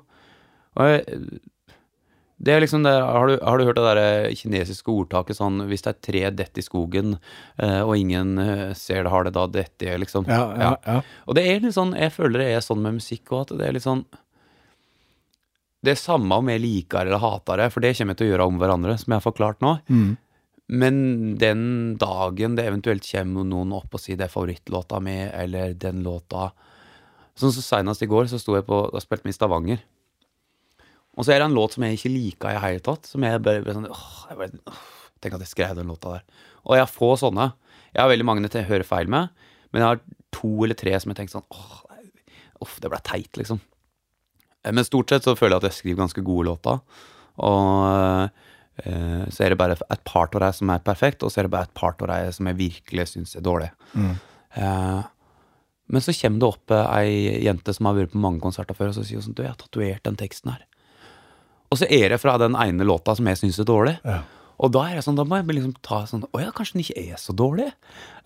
[2.41, 5.83] Det er liksom det, har, du, har du hørt det der kinesiske ordtaket sånn Hvis
[5.85, 7.19] det er tre dette i skogen,
[7.61, 11.03] eh, og ingen eh, ser det, har det da dette i, liksom Ja, ja, ja.
[11.27, 13.69] Og det er litt sånn Jeg føler det er sånn med musikk òg, at det
[13.69, 14.07] er litt sånn
[15.85, 18.33] Det er samme om jeg liker eller hater det, for det kommer jeg til å
[18.33, 19.77] gjøre om hverandre, som jeg har forklart nå.
[20.81, 20.97] Men
[21.41, 21.63] den
[21.99, 26.53] dagen det eventuelt kommer noen opp og sier det er favorittlåta mi, eller den låta
[27.41, 29.81] Sånn som Senest i går så sto jeg på Da spilte vi i Stavanger.
[31.21, 33.09] Og så er det en låt som jeg ikke liker i det hele tatt.
[33.11, 34.87] Som jeg bare bare sånn åh, jeg bare, åh,
[35.21, 36.23] Tenk at jeg skrev den låta der.
[36.65, 37.51] Og jeg har få sånne.
[37.93, 39.29] Jeg har veldig mange til å høre feil med,
[39.69, 40.01] men jeg har
[40.33, 41.83] to eller tre som jeg tenker sånn åh,
[42.65, 43.61] uff, det ble teit, liksom.
[44.65, 46.81] Eh, Men stort sett så føler jeg at jeg skriver ganske gode låter.
[47.41, 48.31] Og
[48.87, 51.49] øh, så er det bare et par av dem som er perfekt, og så er
[51.49, 53.71] det bare et par av dem som jeg virkelig syns er dårlig.
[54.57, 55.03] Eh,
[55.91, 58.97] men så kommer det opp ei jente som har vært på mange konserter før, og
[59.01, 60.65] så sier hun sånn Du, jeg har tatovert den teksten her.
[61.71, 63.97] Og så er det fra den ene låta som jeg syns er dårlig.
[64.05, 64.23] Ja.
[64.61, 66.83] Og da er jeg sånn, da må jeg liksom ta sånn Å ja, kanskje den
[66.85, 67.71] ikke er så dårlig.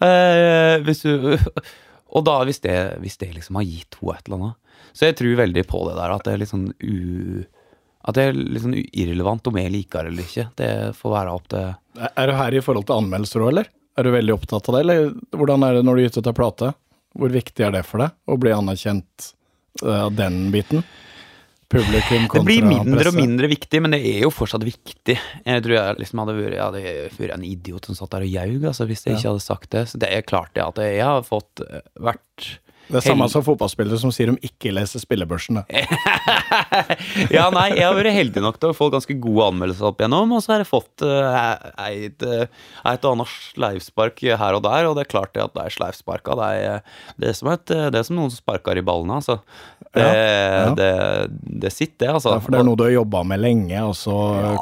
[0.02, 1.37] Eh, hvis du
[2.14, 4.80] Og da, hvis det, hvis det liksom har gitt henne et eller annet.
[4.94, 7.42] Så jeg tror veldig på det der, at det er litt sånn u...
[8.04, 10.44] At det er litt sånn irrelevant om jeg liker det eller ikke.
[10.61, 13.70] Det får være opp til Er du her i forhold til anmeldelser òg, eller?
[13.98, 16.37] Er du veldig opptatt av det, eller hvordan er det når du gir ut ei
[16.37, 16.70] plate?
[17.14, 19.28] Hvor viktig er det for deg å bli anerkjent
[19.83, 20.85] eh, av den biten?
[21.72, 25.16] Publikum Det blir mindre og mindre viktig, men det er jo fortsatt viktig.
[25.16, 26.83] Jeg tror jeg liksom hadde vært, hadde
[27.16, 29.87] vært en idiot som satt der og jaug, altså, hvis jeg ikke hadde sagt det.
[29.90, 32.50] Så det er klart det at jeg har fått eh, vært
[32.90, 35.62] Det er samme som fotballspillere som sier de ikke leser spillebørsen.
[37.35, 40.35] Ja, nei, jeg har vært heldig nok til å få ganske gode anmeldelser opp igjennom,
[40.37, 41.57] og så har jeg fått uh,
[41.88, 45.74] et, og annet sleivspark her og der, og det er klart det at det er
[45.74, 46.37] sleivsparka.
[46.38, 46.85] Det er,
[47.18, 49.40] det, er som et, det er som noen som sparker i ballene, altså.
[49.94, 50.74] Det, Ja, ja.
[50.74, 50.90] det,
[51.62, 52.35] det sitter, altså.
[52.35, 54.14] Ja, for det er noe du har jobba med lenge, og så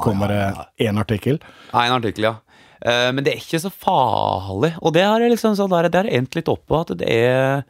[0.05, 0.43] kommer det
[0.89, 1.39] én artikkel.
[1.73, 2.35] Nei, en artikkel, ja.
[2.83, 4.73] Eh, men det er ikke så farlig.
[4.83, 7.09] Og det har jeg liksom sånn der, det har endt litt opp på, at det
[7.09, 7.63] er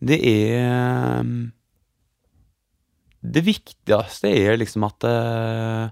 [0.00, 1.52] Det er um,
[3.20, 5.90] Det viktigste er liksom at eh,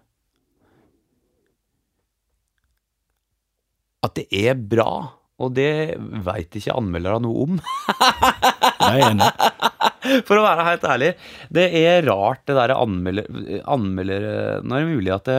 [4.03, 4.91] At det er bra.
[5.39, 5.95] Og det
[6.27, 7.59] veit ikke anmelderne noe om.
[7.59, 9.29] Det er jeg enig.
[10.29, 11.13] For å være helt ærlig,
[11.55, 13.29] det er rart det der anmelder,
[13.69, 14.29] anmelder
[14.65, 15.39] Nå er det mulig at det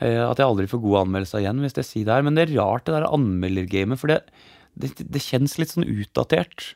[0.00, 2.46] eh, at jeg aldri får gode anmeldelser igjen, hvis jeg sier det her, men det
[2.48, 4.20] er rart det der anmeldergamet, for det,
[4.76, 6.74] det, det kjennes litt sånn utdatert.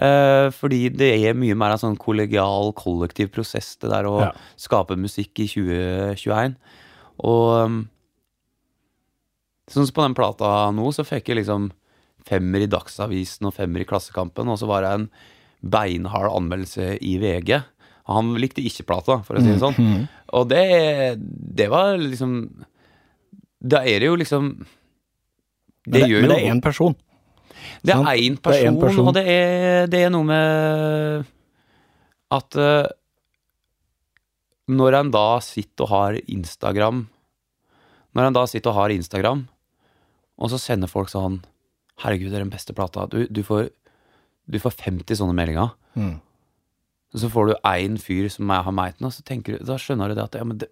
[0.00, 4.30] Eh, fordi det er mye mer en sånn kollegial, kollektiv prosess, det der å Ja.
[4.56, 6.56] skape musikk i 2021.
[7.28, 7.82] Og um,
[9.70, 11.68] Sånn som på den plata nå, så fikk jeg liksom
[12.28, 15.04] femmer i Dagsavisen og femmer i Klassekampen, og så var det en
[15.62, 17.62] beinhard anmeldelse i VG.
[18.10, 19.78] Han likte ikke plata, for å si det sånn.
[19.78, 20.08] Mhm.
[20.32, 20.64] Og det,
[21.20, 22.64] det var liksom
[23.60, 24.46] Da er det jo liksom
[25.86, 26.94] Men det, men det er én person.
[27.84, 29.06] Det er én Det er person, en person.
[29.06, 31.26] og det er, det er noe med
[32.32, 32.88] at uh,
[34.72, 37.04] Når en da sitter og har Instagram
[38.16, 39.46] Når en da sitter og har Instagram,
[40.38, 41.42] og så sender folk sånn
[42.00, 43.68] 'Herregud, det er den beste plata.' Du, du, får,
[44.50, 45.70] du får 50 sånne meldinger.
[45.94, 46.16] Mm.
[47.14, 50.08] Så får du én fyr som er- har meit nå så tenker du, da skjønner
[50.08, 50.68] du det at ja, men det,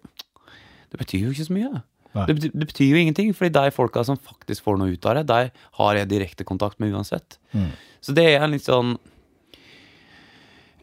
[0.91, 1.83] det betyr jo ikke så mye.
[2.27, 5.27] Det, det betyr jo ingenting, fordi de folka som faktisk får noe ut av det,
[5.29, 7.37] de har jeg direkte kontakt med uansett.
[7.53, 7.69] Mm.
[8.03, 8.97] Så det er en litt sånn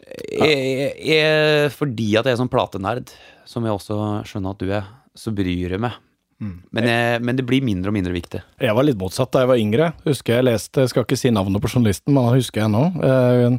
[0.09, 3.11] jeg, jeg, Fordi at jeg er sånn platenerd,
[3.49, 3.99] som jeg også
[4.29, 4.87] skjønner at du er,
[5.19, 5.97] så bryr jeg meg.
[6.39, 6.59] Mm.
[6.71, 8.41] Men, jeg, men det blir mindre og mindre viktig.
[8.63, 9.89] Jeg var litt motsatt da jeg var yngre.
[10.07, 12.85] Husker jeg leste, jeg skal ikke si navnet på journalisten, men han husker jeg nå.
[13.03, 13.59] Eh,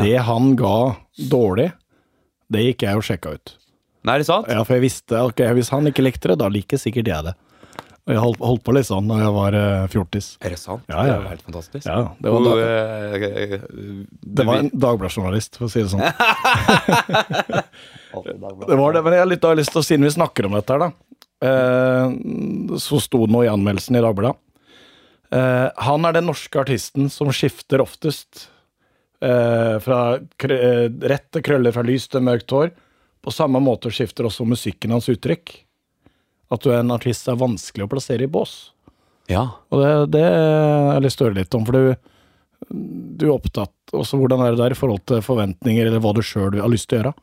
[0.00, 0.76] Det han ga
[1.28, 1.68] dårlig,
[2.48, 3.48] det gikk jeg og sjekka ut.
[4.04, 4.48] Nei, er det sant?
[4.48, 7.34] Ja, for jeg visste ok, hvis han ikke likte det, da liker sikkert jeg det.
[8.04, 10.26] Og jeg holdt, holdt på litt sånn da jeg var uh, fjortis.
[10.44, 10.82] Er det sant?
[10.92, 11.14] Ja, ja.
[11.16, 11.86] Det er helt fantastisk.
[11.88, 13.64] Ja, det var, da, eh,
[14.20, 16.04] det var en Dagbladet-journalist, for å si det sånn.
[18.68, 20.70] det var det, men jeg har litt, lyst til å, siden vi snakker om dette
[20.76, 20.90] her, da.
[21.44, 24.40] Eh, så sto det noe i anmeldelsen i Dagbladet.
[25.34, 28.46] Eh, han er den norske artisten som skifter oftest
[29.24, 32.72] eh, fra rett til krøller fra lys til mørkt hår.
[33.24, 35.56] På samme måte skifter også musikken hans uttrykk.
[36.52, 38.74] At du er en artist er vanskelig å plassere i bås.
[39.32, 39.48] Ja.
[39.72, 42.10] Og det, det har jeg lyst til å høre litt om, for du,
[43.16, 46.20] du er opptatt også hvordan er det der i forhold til forventninger, eller hva du
[46.24, 47.14] sjøl har lyst til å gjøre?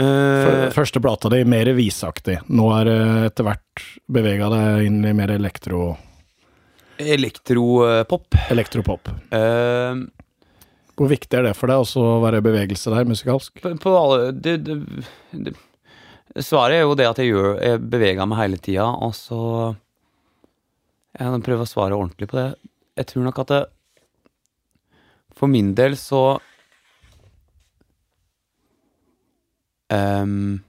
[0.00, 2.38] F- Første plata di mer viseaktig.
[2.48, 2.98] Nå er det
[3.30, 5.96] etter hvert bevega deg inn i mer elektro,
[7.00, 8.34] Elektropop.
[8.52, 9.08] elektropop.
[9.32, 10.04] Uh,
[11.00, 13.60] Hvor viktig er det for deg også å være i bevegelse der musikalsk?
[13.64, 14.76] på, på alle det, det,
[15.32, 15.54] det,
[16.44, 19.40] Svaret er jo det at jeg gjør Jeg beveger meg hele tida, og så
[21.18, 22.48] Jeg prøver å svare ordentlig på det.
[23.00, 23.62] Jeg tror nok at det
[25.40, 26.38] For min del så
[29.90, 30.60] Ehm,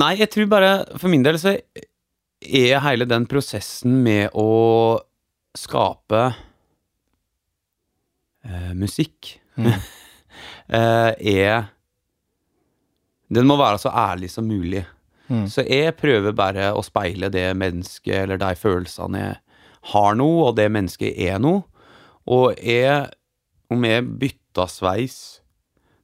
[0.00, 0.68] Nei, jeg tror bare
[1.00, 1.56] For min del så
[2.40, 4.46] er hele den prosessen med å
[5.58, 6.22] skape
[8.46, 9.66] uh, musikk Mm.
[10.72, 11.66] uh, er
[13.28, 14.84] Den må være så ærlig som mulig.
[15.28, 15.44] Mm.
[15.50, 19.36] Så jeg prøver bare å speile det mennesket, eller de følelsene jeg
[19.92, 21.52] har nå, og det mennesket er nå.
[22.30, 23.10] Og jeg,
[23.70, 25.39] om jeg bytta sveis,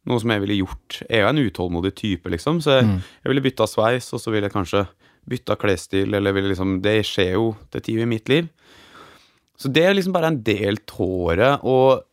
[0.06, 3.00] noe som jeg ville gjort Jeg er jo en utålmodig type, liksom, så jeg, Mm.
[3.24, 4.86] jeg ville bytta sveis, og så ville jeg kanskje
[5.28, 8.48] bytta klesstil, eller ville liksom Det skjer jo til tider i mitt liv.
[9.58, 12.04] Så det er liksom bare en del tåre, og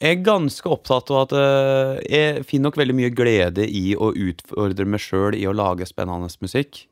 [0.00, 4.12] jeg er ganske opptatt av at eh, jeg finner nok veldig mye glede i å
[4.14, 6.86] utfordre meg sjøl i å lage spennende musikk,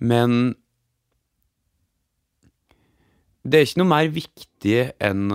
[0.00, 0.54] men
[3.44, 5.32] det er ikke noe mer viktig enn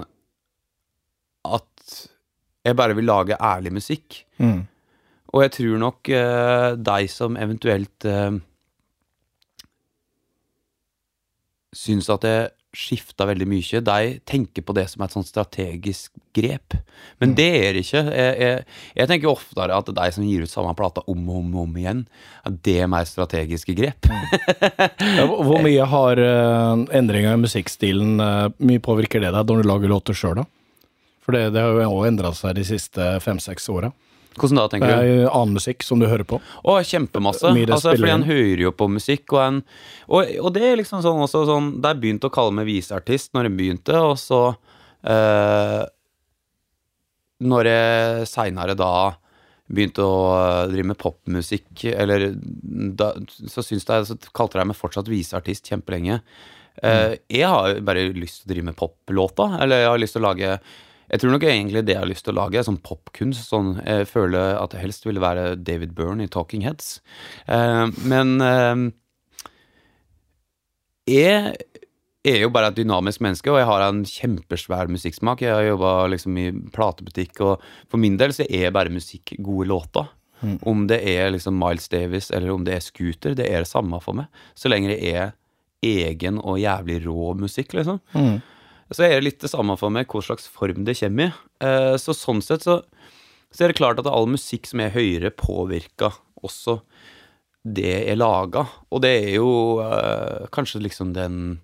[2.68, 4.22] jeg bare vil lage ærlig musikk.
[4.44, 4.66] Mm.
[5.34, 8.38] Og jeg tror nok uh, de som eventuelt uh,
[11.76, 12.38] syns at det
[12.78, 16.76] skifta veldig mye, de tenker på det som et sånt strategisk grep.
[17.22, 18.04] Men det er det ikke.
[18.12, 18.66] Jeg, jeg,
[19.00, 22.04] jeg tenker oftere at de som gir ut samme plata om og om, om igjen,
[22.46, 24.10] at det er mer strategiske grep.
[25.18, 29.64] Ja, hvor hvor mye har uh, endringa i musikkstilen uh, Mye påvirker det deg når
[29.64, 30.46] du lager låter sjøl, da?
[31.28, 33.92] For det, det har jo òg endra seg de siste fem-seks åra.
[34.38, 35.12] Hvordan da, tenker du?
[35.26, 36.40] Eh, Annen musikk som du hører på.
[36.40, 37.52] Å, kjempemasse.
[37.58, 39.60] Det Altså, fordi en hører jo på musikk, og, en,
[40.08, 43.34] og, og det er liksom sånn også sånn Det er begynt å kalle meg viseartist
[43.36, 44.42] når jeg begynte, og så
[45.04, 45.84] eh,
[47.44, 48.92] Når jeg seinere da
[49.68, 50.20] begynte å
[50.72, 52.30] drive med popmusikk, eller
[52.96, 53.10] da,
[53.52, 56.22] så syns jeg, så kalte de meg fortsatt viseartist kjempelenge.
[56.80, 60.24] Eh, jeg har bare lyst til å drive med poplåta, eller jeg har lyst til
[60.24, 60.54] å lage
[61.12, 63.48] jeg tror nok egentlig det jeg har lyst til å lage, er sånn popkunst.
[63.48, 66.98] Sånn, jeg føler at det helst ville være David Byrne i Talking Heads.
[67.48, 68.82] Eh, men eh,
[71.08, 71.56] jeg
[72.28, 75.46] er jo bare et dynamisk menneske, og jeg har en kjempesvær musikksmak.
[75.46, 79.70] Jeg har jobba liksom i platebutikk, og for min del så er bare musikk gode
[79.72, 80.10] låter.
[80.44, 80.58] Mm.
[80.70, 83.98] Om det er liksom Miles Davis eller om det er Scooter, det er det samme
[84.04, 84.28] for meg.
[84.54, 85.32] Så lenge det er
[85.88, 88.42] egen og jævlig rå musikk, liksom Mm.
[88.96, 91.34] Så er det litt det samme for meg hva slags form det kommer i.
[91.66, 92.82] Eh, Så sånn sett så,
[93.52, 96.80] så er det klart at all musikk som er høyere, påvirker også
[97.68, 98.64] det er laga.
[98.94, 99.50] Og det er jo
[99.84, 101.60] eh, kanskje liksom den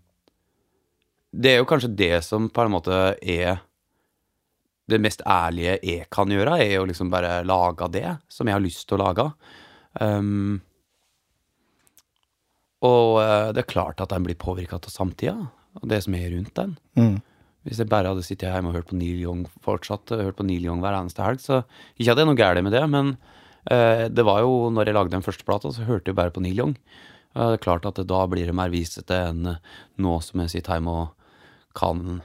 [1.33, 3.63] Det er jo kanskje det som på en måte er
[4.91, 8.62] det mest ærlige jeg kan gjøre, er jo liksom bare lage det som jeg har
[8.62, 9.25] lyst til å lage.
[9.97, 10.59] Um,
[12.83, 15.47] og eh, det er klart at den blir påvirka av samtida,
[15.81, 16.75] og det som er rundt den.
[16.99, 17.15] Mm.
[17.63, 20.65] Hvis jeg bare hadde sittet hjemme og hørt på Neil Young fortsatt, hørt på Neil
[20.67, 21.62] Young hver eneste helg, så
[21.95, 23.13] ikke hadde det er noe galt med det, men
[23.71, 26.43] eh, det var jo, når jeg lagde den første plata, så hørte jeg bare på
[26.43, 26.75] Neil Young.
[27.33, 29.62] Og det er klart at det, da blir det mer visete enn eh,
[30.03, 31.31] nå som jeg sitter hjemme og
[31.77, 32.19] kan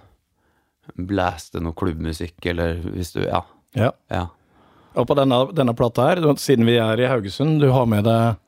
[0.98, 3.44] blæste noe klubbmusikk, eller hvis du Ja.
[3.76, 3.92] Ja.
[4.10, 4.26] ja.
[4.98, 8.40] Og på denne, denne plata her, siden vi er i Haugesund, du har med deg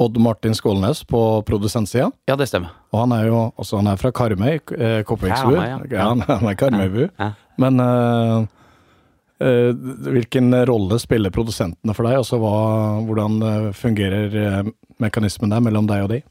[0.00, 2.08] Odd Martin Skålnes på produsentsida.
[2.30, 2.72] Ja, det stemmer.
[2.94, 5.58] Og han er jo også han er fra Karmøy, eh, Koperviksbu.
[5.58, 5.76] Ja.
[5.92, 7.02] Ja, han er Karmøybu.
[7.20, 7.30] Ja.
[7.60, 8.36] Men eh,
[9.44, 9.70] eh,
[10.08, 12.16] hvilken rolle spiller produsentene for deg?
[12.22, 12.54] Altså hva,
[13.04, 16.22] hvordan eh, fungerer mekanismen der mellom deg og de?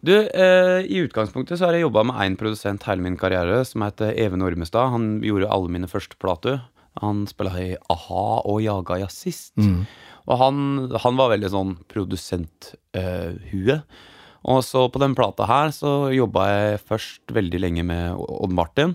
[0.00, 3.82] Du, eh, i utgangspunktet så har jeg jobba med én produsent hele min karriere, som
[3.84, 4.94] heter Even Ormestad.
[4.94, 6.62] Han gjorde alle mine første plater.
[6.98, 9.54] Han spilla i a-ha og Jaga jazzist.
[10.30, 13.80] Og han, han var veldig sånn produsenthue.
[14.42, 18.94] og så på den plata her så jobba jeg først veldig lenge med Odd Martin,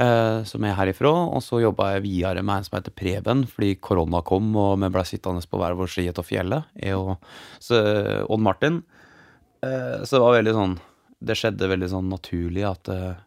[0.00, 1.12] uh, som er herifra.
[1.32, 4.92] Og så jobba jeg videre med en som heter Preben, fordi korona kom og vi
[4.92, 6.62] ble sittende på hver vår side av fjellet.
[6.96, 7.16] Og
[7.62, 7.80] så,
[8.28, 8.82] Odd Martin.
[9.64, 10.78] Uh, så det var veldig sånn
[11.20, 13.18] Det skjedde veldig sånn naturlig at eh,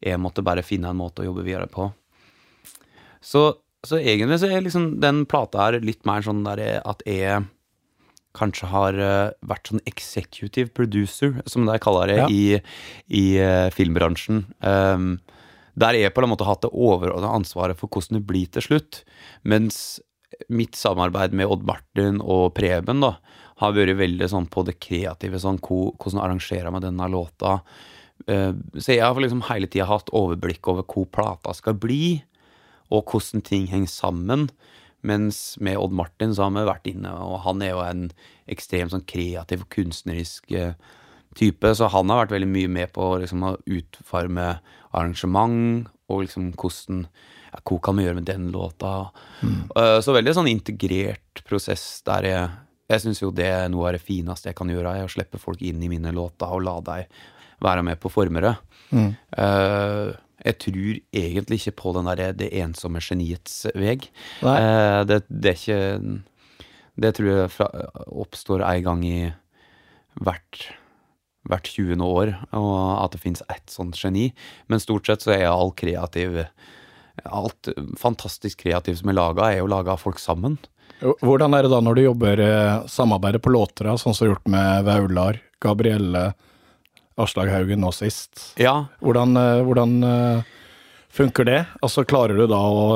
[0.00, 1.90] jeg måtte bare finne en måte å jobbe videre på.
[3.26, 3.42] Så,
[3.86, 7.44] så egentlig så er liksom den plata her litt mer sånn der at jeg
[8.36, 12.26] kanskje har eh, vært sånn executive producer, som de kaller det Ja.
[12.28, 12.60] i,
[13.08, 14.44] i eh, filmbransjen.
[14.60, 15.16] Um,
[15.76, 18.64] der jeg på en måte har hatt det overordna ansvaret for hvordan det blir til
[18.64, 19.02] slutt.
[19.44, 19.98] Mens
[20.52, 23.16] mitt samarbeid med Odd Martin og Preben da,
[23.60, 25.40] har vært veldig sånn på det kreative.
[25.40, 27.60] sånn Hvordan arrangerer man denne låta?
[28.28, 32.18] Eh, så jeg har liksom hele tida hatt overblikk over hvor plata skal bli,
[32.90, 34.48] og hvordan ting henger sammen.
[35.06, 38.06] Mens med Odd Martin så har vi vært inne, og han er jo en
[38.50, 40.74] ekstremt sånn kreativ og kunstnerisk eh,
[41.38, 44.56] type, så han har vært veldig mye med på liksom, å utforme
[44.96, 49.10] arrangement, og liksom hvordan ja, Hva kan vi gjøre med den låta?
[49.42, 52.48] Eh, så veldig sånn integrert prosess der jeg
[52.86, 55.40] Jeg syns jo det er noe av det fineste jeg kan gjøre, er å slippe
[55.42, 57.08] folk inn i mine låter og la deg
[57.58, 58.52] være med på formere.
[58.92, 59.10] Mm.
[59.10, 60.25] det.
[60.46, 64.08] Eh, jeg tror egentlig ikke på den der det ensomme geniets veg.
[64.42, 66.22] Eh, det, det er ikke
[66.96, 67.68] Det tror jeg fra,
[68.06, 69.32] oppstår en gang i
[70.16, 70.68] hvert
[71.46, 72.02] hvert 20.
[72.02, 74.32] år, og at det finnes ett sånt geni.
[74.66, 76.44] Men stort sett så er all kreativ
[77.24, 80.58] Alt fantastisk kreativt som er laga, er jo laga av folk sammen.
[81.00, 84.84] Hvordan er det da når du jobber samarbeidet samarbeider på låter, sånn som gjort med
[84.84, 86.26] Vaular, Gabrielle,
[87.16, 88.52] Aslag Haugen nå sist?
[88.60, 90.42] Ja, Hvordan, eh, hvordan eh,
[91.16, 91.62] funker det?
[91.80, 92.88] Altså Klarer du da å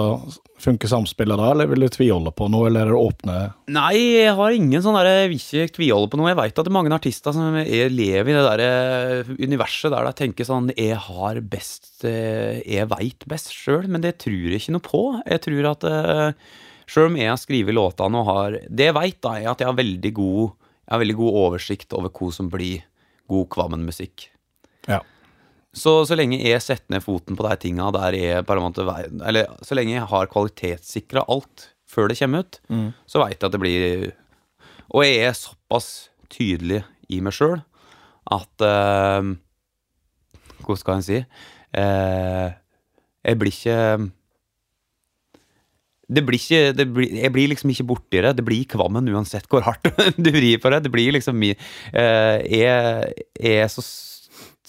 [0.61, 3.37] funke samspillet da, eller vil du tviholde på noe, eller er det åpne
[3.73, 6.29] Nei, jeg har ingen sånn derre Vil ikke tviholde på noe.
[6.35, 10.11] Jeg veit at det er mange artister som er, lever i det derre universet der
[10.11, 14.61] de tenker sånn Jeg har best eh, Jeg veit best sjøl, men det tror jeg
[14.61, 15.03] ikke noe på.
[15.25, 15.89] Jeg tror at
[16.91, 19.73] sjøl om jeg har skrevet låtene og har Det jeg veit, da, er at jeg
[19.73, 22.85] har veldig god Jeg har veldig god oversikt over hva som blir
[23.31, 24.29] god Kvammen-musikk.
[24.91, 25.01] Ja.
[25.71, 28.83] Så, så lenge jeg setter ned foten på de tinga der jeg på en måte
[29.23, 32.59] Eller så lenge jeg har kvalitetssikra alt før det kommer ut,
[33.07, 34.09] så veit jeg at det blir
[34.91, 37.61] Og jeg er såpass tydelig i meg sjøl
[38.31, 39.23] at uh,
[40.61, 41.21] Hvordan skal en si?
[41.75, 42.51] Uh,
[43.27, 43.79] jeg blir ikke
[46.11, 48.35] det blir ikke, det blir, jeg blir liksom ikke borti det.
[48.39, 49.91] Det blir kvammen uansett hvor hardt
[50.25, 50.83] du vrir på det.
[50.87, 53.85] Det blir liksom mye eh, Jeg jeg er så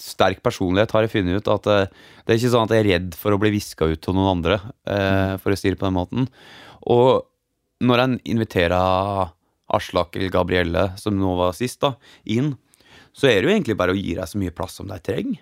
[0.02, 2.88] sterk personlighet, har jeg funnet ut, at uh, det er ikke sånn at jeg er
[2.88, 4.58] redd for å bli viska ut til noen andre,
[4.90, 6.26] uh, for å si det på den måten.
[6.90, 7.22] Og
[7.86, 9.30] når en inviterer
[9.72, 11.94] Aslak eller Gabrielle, som nå var sist, da,
[12.34, 12.56] inn,
[13.14, 15.38] så er det jo egentlig bare å gi dem så mye plass som de trenger.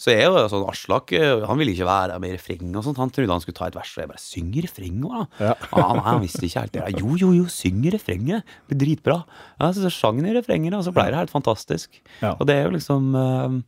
[0.00, 2.76] Så jeg er jo sånn Aslak eh, Han ville ikke være med i refrenget.
[2.80, 3.00] og sånt.
[3.02, 5.50] Han trodde han skulle ta et vers, og jeg bare synger refrenget, da.
[5.50, 5.56] Ja.
[5.80, 6.86] Ah, nei, han visste ikke helt det.
[7.00, 8.48] Jo, jo, jo, syng refrenget.
[8.64, 9.18] Det blir dritbra.
[9.60, 12.00] Ja, så, sang han i refrenget, og så ble det helt fantastisk.
[12.22, 12.32] Ja.
[12.32, 13.60] Og det er jo liksom eh,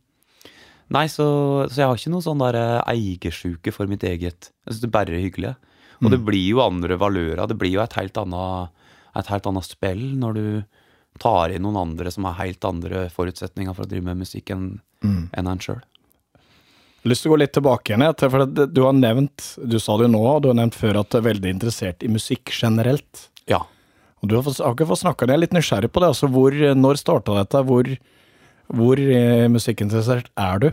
[0.93, 1.25] Nei, så,
[1.71, 4.51] så jeg har ikke noe sånn der eh, eiersjuke for mitt eget.
[4.65, 5.55] Jeg syns det bare er hyggelig.
[6.03, 7.45] Og det blir jo andre valører.
[7.47, 8.73] Det blir jo et helt annet,
[9.15, 10.47] et helt annet spill når du
[11.21, 14.73] tar inn noen andre som har helt andre forutsetninger for å drive med musikk enn
[15.03, 15.81] enn en sjøl.
[17.03, 20.13] Lyst til å gå litt tilbake igjen, for du har nevnt, du sa det jo
[20.13, 23.25] nå, du har nevnt før at du er veldig interessert i musikk generelt.
[23.51, 23.59] Ja.
[24.23, 26.13] Og du har, ikke fått snakka, jeg er litt nysgjerrig på det.
[26.13, 27.63] altså hvor, Når starta dette?
[27.67, 27.89] Hvor,
[28.71, 30.69] hvor eh, musikkinteressert er du?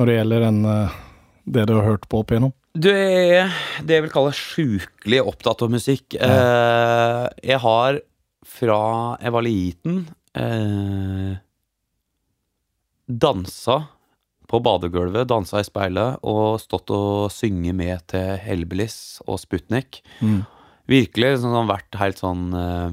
[0.00, 0.96] Når det gjelder en, eh,
[1.44, 2.56] det du har hørt på opp igjennom?
[2.72, 3.52] Du er
[3.84, 6.14] det jeg vil kalle sjukelig opptatt av musikk.
[6.16, 7.28] Ja.
[7.44, 8.00] jeg har
[8.46, 8.82] fra
[9.20, 10.02] jeg var liten
[10.38, 11.32] eh,
[13.04, 13.82] dansa
[14.50, 20.02] på badegulvet, dansa i speilet og stått og synge med til Helbelis og Sputnik.
[20.90, 22.90] Virkelig sånn, vært helt sånn uh,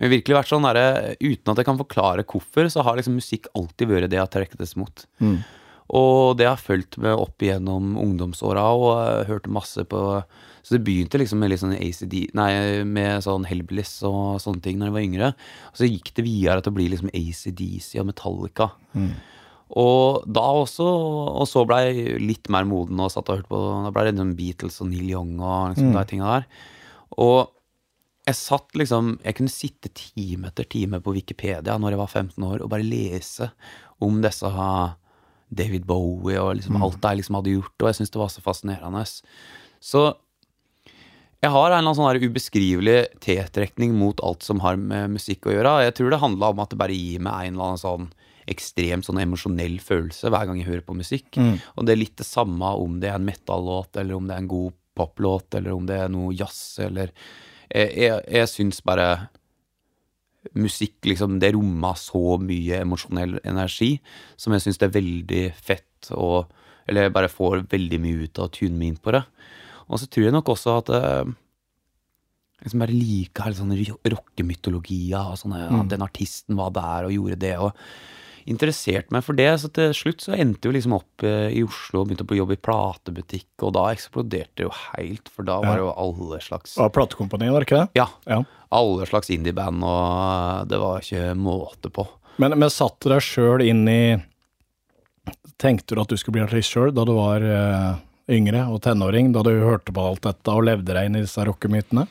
[0.00, 3.90] Virkelig vært sånn derre Uten at jeg kan forklare hvorfor, så har liksom musikk alltid
[3.90, 5.04] vært det jeg har trukket mot.
[5.20, 5.36] Mm.
[5.94, 10.00] Og det har fulgt med opp igjennom ungdomsåra, og jeg hørte masse på
[10.64, 12.48] Så det begynte liksom med litt sånn ACD Nei,
[12.88, 15.30] med sånn Helbelis og sånne ting når jeg var yngre.
[15.68, 18.70] Og så gikk det videre til å bli liksom ACDC og Metallica.
[19.72, 23.60] Og da også Og så ble jeg litt mer moden og satt og hørte på
[23.86, 26.44] Da ble det liksom Beatles og Neil Young og liksom de tinga der.
[27.24, 27.38] Og
[28.28, 32.44] jeg satt liksom Jeg kunne sitte time etter time på Wikipedia når jeg var 15
[32.44, 33.50] år, og bare lese
[34.04, 34.50] om disse
[35.54, 38.42] David Bowie og liksom alt de liksom hadde gjort, og jeg syntes det var så
[38.42, 39.04] fascinerende.
[39.78, 40.02] Så
[41.44, 45.52] jeg har en eller annen sånn ubeskrivelig tiltrekning mot alt som har med musikk å
[45.52, 45.74] gjøre.
[45.84, 48.06] Jeg tror det handla om at det bare gir meg en eller annen sånn
[48.50, 51.38] ekstremt sånn emosjonell følelse hver gang jeg hører på musikk.
[51.76, 54.44] Og det er litt det samme om det er en metal-låt, eller om det er
[54.44, 57.14] en god poplåt, eller om det er noe jazz, eller
[57.74, 59.06] Jeg, jeg, jeg syns bare
[60.52, 63.94] musikk liksom, det romma så mye emosjonell energi
[64.36, 66.44] som jeg syns det er veldig fett å
[66.86, 69.22] Eller jeg bare får veldig mye ut av å tune meg inn på det.
[69.88, 71.30] Og så tror jeg nok også at eh,
[72.58, 77.14] jeg liksom bare liker hele sånne rockemytologier og sånne, at den artisten var der og
[77.16, 77.54] gjorde det.
[77.56, 77.72] og
[78.50, 82.02] interessert meg for det, så til slutt så endte jo liksom opp eh, i Oslo
[82.02, 85.78] og begynte på jobb i platebutikk, og da eksploderte det jo helt, for da var
[85.78, 87.88] det jo alle slags Av platekompani, var det ikke det?
[88.02, 88.42] Ja, Ja.
[88.74, 92.06] alle slags indieband, og det var ikke måte på.
[92.42, 94.00] Men, men satt du deg sjøl inn i
[95.60, 97.92] Tenkte du at du skulle bli artist sjøl da du var eh,
[98.34, 101.44] yngre og tenåring, da du hørte på alt dette og levde deg inn i disse
[101.46, 102.04] rockemytene?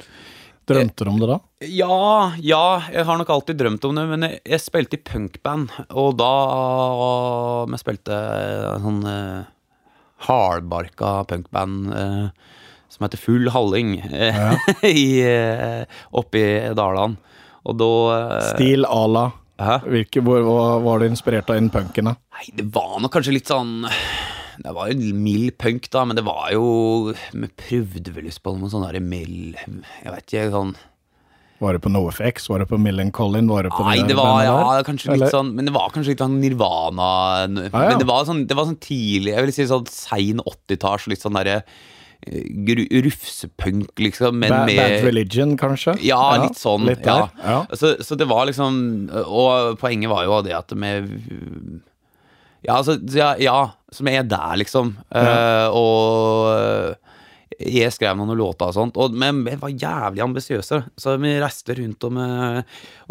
[0.69, 1.38] Drømte du om det da?
[1.67, 1.97] Ja,
[2.39, 6.15] ja, jeg har nok alltid drømt om det, men jeg, jeg spilte i punkband, og
[6.19, 6.32] da
[7.71, 8.19] Vi spilte
[8.84, 9.43] sånn eh,
[10.28, 12.26] hardbarka punkband eh,
[12.93, 17.17] som heter Full Halling, eh, i, eh, oppe i Dalane.
[17.63, 19.30] Og da eh, Stil à la
[19.63, 19.78] hva
[20.84, 22.10] var du inspirert av innen punken?
[22.10, 23.86] Nei, det var nok kanskje litt sånn
[24.61, 28.71] Det var jo mild punk, da, men det var jo Vi prøvde vel på noe
[28.71, 30.73] sånn derre mild Jeg vet ikke, sånn
[31.63, 32.49] Var det på NoFX?
[32.51, 33.49] Var det på Millen Collin?
[33.51, 36.13] Var det på Nei, det det var ja, kanskje litt sånn Men det var kanskje
[36.13, 37.71] litt sånn Nirvana ah, ja.
[37.73, 41.23] Men det var sånn, det var sånn tidlig Jeg vil si sånn sein 80-talls, litt
[41.23, 41.61] sånn derre
[42.27, 45.97] eh, Rufsepunk, liksom, men Bad, med Bad Religion, kanskje?
[46.07, 46.85] Ja, litt sånn.
[46.87, 47.25] Litt ja.
[47.43, 47.57] Ja.
[47.75, 48.77] Så, så det var liksom
[49.25, 51.09] Og poenget var jo det at med
[52.63, 53.58] Ja, altså Ja, ja
[53.93, 54.95] som er der, liksom.
[55.13, 56.95] Eh, og
[57.60, 60.80] jeg skrev noen låter og sånt, og, men vi var jævlig ambisiøse.
[60.97, 62.63] Så vi reiste rundt og vi,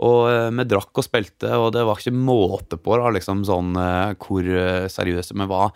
[0.07, 0.23] og
[0.59, 4.47] vi drakk og spilte, og det var ikke måte på da, liksom sånn uh, hvor
[4.47, 5.73] eh, seriøse vi var.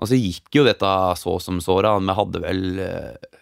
[0.00, 1.96] Og så gikk jo dette så som så, da.
[2.00, 3.38] Vi hadde vel eh,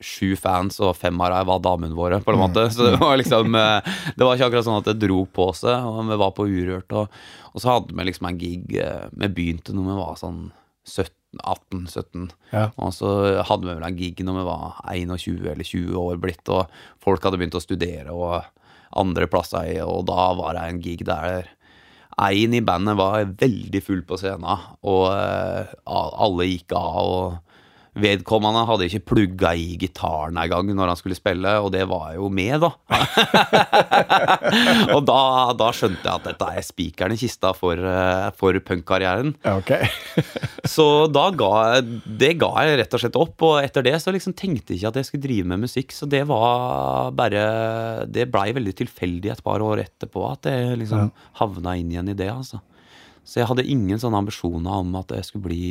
[0.00, 2.66] sju fans, og fem av dem var damene våre, på en måte.
[2.74, 3.80] Så det var liksom eh,
[4.16, 6.92] Det var ikke akkurat sånn at det dro på seg, og vi var på Urørt,
[6.96, 7.08] og,
[7.52, 10.46] og så hadde vi liksom en gig eh, Vi begynte når vi var sånn
[11.36, 12.68] 18-17, Ja.
[12.78, 16.48] og så hadde vi vel en gig når vi var 21 eller 20 år blitt,
[16.48, 16.70] og
[17.02, 18.44] folk hadde begynt å studere og
[18.96, 21.50] andre plasser, og da var det en gig der
[22.16, 26.96] en i bandet var veldig full på scenen, og eh, alle gikk av.
[27.02, 27.45] og
[27.96, 32.28] Vedkommende hadde ikke plugga i gitaren engang når han skulle spille, og det var jo
[32.28, 32.70] med, da.
[34.94, 35.20] og da,
[35.56, 39.32] da skjønte jeg at dette er spikeren i kista for, eh, for punkkarrieren.
[39.56, 39.88] Okay.
[40.76, 44.36] Så da ga det ga jeg rett og slett opp, og etter det så liksom
[44.36, 47.42] tenkte jeg ikke at jeg skulle drive med musikk, så det var bare
[48.10, 52.16] Det blei veldig tilfeldig et par år etterpå at jeg liksom havna inn igjen i
[52.18, 52.60] det, altså.
[53.26, 55.66] Så jeg hadde ingen sånne ambisjoner om at jeg skulle bli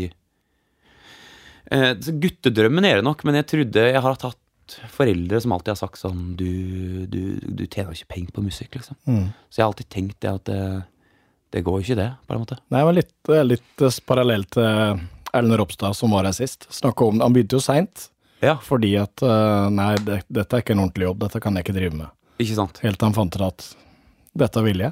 [1.71, 4.41] Guttedrømmen er det nok, men jeg trodde jeg har hatt
[4.89, 8.97] foreldre som alltid har sagt sånn Du, du, du tjener ikke penger på musikk, liksom.
[9.05, 9.27] Mm.
[9.49, 10.61] Så jeg har alltid tenkt det at det,
[11.53, 12.57] det går jo ikke, det, på en måte.
[12.73, 15.05] Nei, var litt, er litt eh, parallelt til
[15.35, 16.67] Erlend Ropstad som var her sist.
[16.73, 18.09] Snakka om, Han begynte jo seint,
[18.43, 21.67] Ja, fordi at eh, Nei, det, dette er ikke en ordentlig jobb, dette kan jeg
[21.67, 22.13] ikke drive med.
[22.41, 22.81] ikke sant?
[22.83, 23.69] Helt til han fant ut at
[24.35, 24.91] dette vil jeg.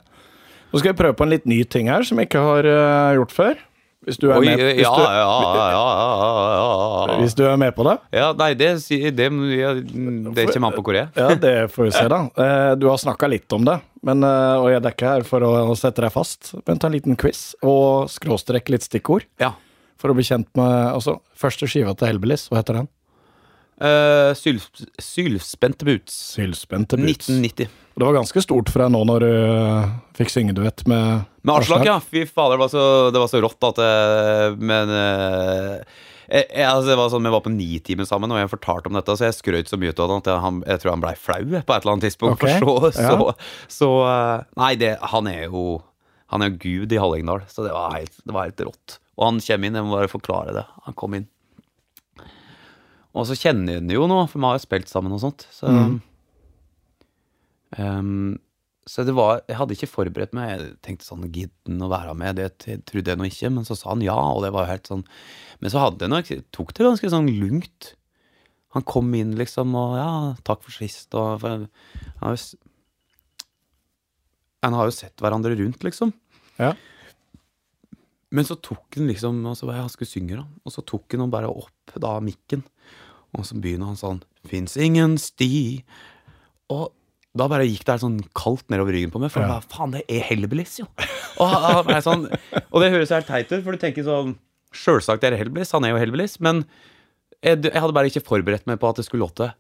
[0.72, 3.16] Nå skal jeg prøve på en litt ny ting her, som jeg ikke har eh,
[3.20, 3.60] gjort før.
[4.04, 5.36] Hvis du er Oi, med, hvis ja, du, ja,
[5.72, 7.18] ja, ja, ja.
[7.22, 7.94] hvis du er med på det?
[8.12, 9.28] ja Nei, det, det, det,
[10.36, 11.14] det kommer an på hvor jeg er.
[11.22, 12.20] Ja, det får vi se, da.
[12.44, 15.46] Eh, Du har snakka litt om det, men, eh, og jeg er ikke her for
[15.48, 16.52] å sette deg fast.
[16.68, 19.54] Men ta en liten quiz og skråstrekk litt stikkord Ja.
[20.02, 22.92] for å bli kjent med altså, Første skiva til Helbelis, hva heter den?
[23.84, 24.60] Uh, syl,
[25.02, 26.14] Sylspente boots.
[26.36, 27.28] Sylspente Boots.
[27.32, 27.72] 1990.
[27.94, 31.28] Og Det var ganske stort for deg nå når du eh, fikk synge duett med
[31.46, 32.00] Med Aslak, ja.
[32.02, 33.92] Fy fader, det var så, det var så rått at det,
[34.64, 35.76] Men eh,
[36.34, 38.98] jeg, jeg, altså, det var sånn, Vi var på Nitimen sammen, og jeg fortalte om
[38.98, 41.14] dette, så jeg skrøt så mye av det at jeg, han, jeg tror han blei
[41.20, 42.42] flau på et eller annet tidspunkt.
[42.42, 42.64] Okay.
[42.64, 43.12] For så, ja.
[43.14, 45.66] så, så eh, Nei, det, han er jo
[46.34, 48.98] Han er jo gud i Hallingdal, så det var, helt, det var helt rått.
[49.20, 50.64] Og han kommer inn, jeg må bare forklare det.
[50.88, 51.28] Han kom inn.
[53.14, 55.46] Og så kjenner jeg han jo nå, for vi har jo spilt sammen og sånt.
[55.54, 56.00] Så, Mm.
[57.80, 58.38] Ehm,
[58.86, 60.50] så det var Jeg hadde ikke forberedt meg.
[60.52, 62.40] Jeg tenkte sånn Gidder han å være med?
[62.40, 64.90] Det trodde jeg nå ikke, men så sa han ja, og det var jo helt
[64.90, 65.04] sånn
[65.62, 67.94] Men så hadde jeg nok tok det ganske sånn lungt.
[68.76, 70.12] Han kom inn, liksom, og ja,
[70.44, 71.68] takk for sist, og for, han,
[72.24, 72.58] har jo,
[74.66, 76.10] han har jo sett hverandre rundt, liksom.
[76.58, 76.72] Ja.
[78.34, 80.46] Men så tok han liksom og så var jeg, Han skulle synge, da.
[80.66, 82.66] Og så tok han han bare opp da mikken.
[83.38, 85.84] Og så begynner han sånn Fins ingen sti.
[86.74, 86.90] Og
[87.36, 89.32] da bare gikk det sånn kaldt nedover ryggen på meg.
[89.34, 89.48] For Ja.
[89.56, 90.86] bare, faen, det er Hellbillies, jo.
[91.42, 94.36] Og, sånn, og det høres helt teit ut, for du tenker sånn
[94.74, 96.64] Sjølsagt er det Hellbillies, han er jo Hellbillies, men
[97.44, 99.52] jeg, jeg hadde bare ikke forberedt meg på at det skulle låte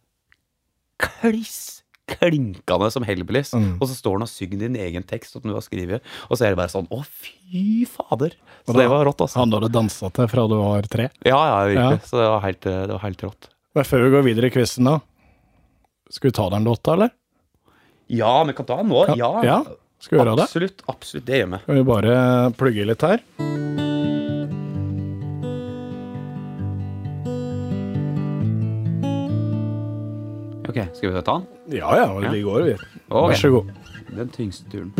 [1.01, 1.81] kliss
[2.13, 3.53] klinkende som Hellbillies.
[3.55, 3.77] Mm.
[3.81, 6.45] Og så står han og synger din egen tekst som du har skrevet, og så
[6.47, 8.35] er det bare sånn Å, fy fader.
[8.67, 9.39] Så da- det var rått, altså.
[9.39, 11.09] Han hadde dansa til fra du var tre.
[11.25, 11.99] Ja, ja, virkelig.
[12.03, 12.07] Ja.
[12.09, 13.49] Så det var helt, det var helt rått.
[13.73, 14.99] Men før vi går videre i quizen, da.
[16.11, 17.09] Skal vi ta den låta, eller?
[18.13, 19.05] Ja, vi kan ta den nå.
[19.17, 19.63] Ja, ja
[20.03, 20.43] skal vi gjøre det?
[20.43, 20.81] absolutt.
[20.91, 21.25] Absolutt.
[21.25, 21.57] Det gjør vi.
[21.63, 22.15] Skal vi bare
[22.59, 23.23] plugge litt her?
[30.69, 31.47] Ok, skal vi ta den?
[31.79, 32.75] Ja ja, vi går, vi.
[33.07, 33.29] Okay.
[33.31, 33.65] Vær så god.
[34.13, 34.91] Den tyngste turen.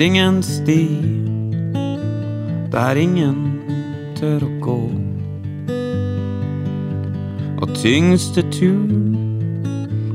[0.00, 0.88] Fins ingen sti
[2.72, 3.36] der ingen
[4.16, 4.76] tør å gå.
[7.60, 9.12] Og tyngste turen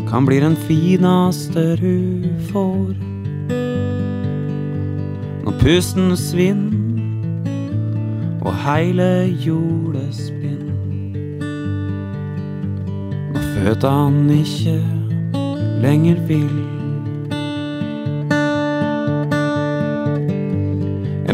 [0.09, 2.97] kan bli den fineste du får.
[5.45, 7.45] Når pusten svinner
[8.41, 11.45] og heile jorda spinner.
[13.35, 14.79] Når føttene ikke
[15.85, 16.84] lenger vil.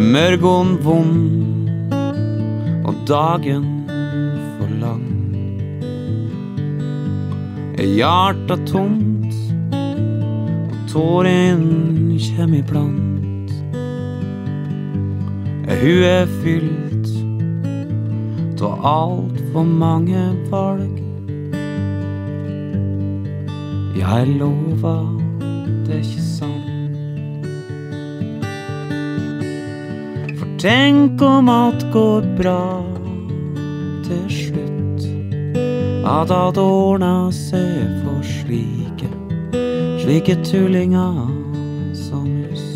[0.02, 1.94] Er mørgon vond
[2.90, 3.66] og dagen
[4.58, 5.04] for lang.
[7.78, 9.36] Er hjarta tomt,
[9.78, 11.68] og tåren
[12.18, 13.54] kjem iblant.
[15.70, 17.14] Er huet fylt
[18.58, 20.98] av altfor mange valg.
[24.02, 25.06] Jeg lover,
[25.86, 26.71] det er ikke sant.
[30.62, 32.84] Tenk om alt går bra
[34.06, 35.06] til slutt.
[36.06, 39.10] At alt ordna seg for slike,
[40.04, 41.24] slike tullinger
[41.98, 42.68] som oss.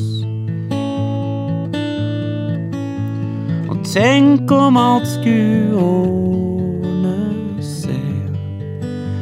[3.69, 8.33] Og tenk om alt skulle ordne seg,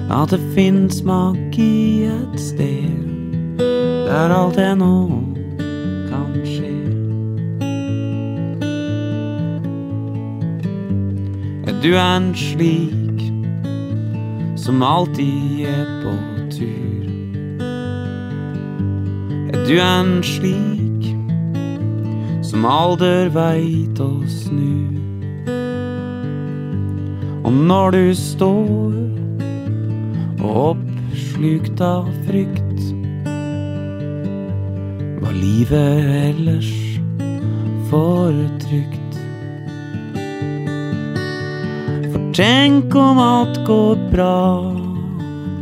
[0.08, 3.12] at det fins magi et sted
[4.08, 5.23] der alt er kan
[11.84, 13.24] Er du en slik
[14.56, 16.14] som alltid er på
[16.54, 17.10] tur?
[19.52, 21.10] Er du en slik
[22.48, 24.96] som aldri veit å snu?
[27.44, 28.96] Og når du står
[30.40, 32.80] og oppslukt av frykt,
[35.20, 36.72] var livet ellers
[37.92, 38.32] for
[42.34, 44.74] tenk om alt går bra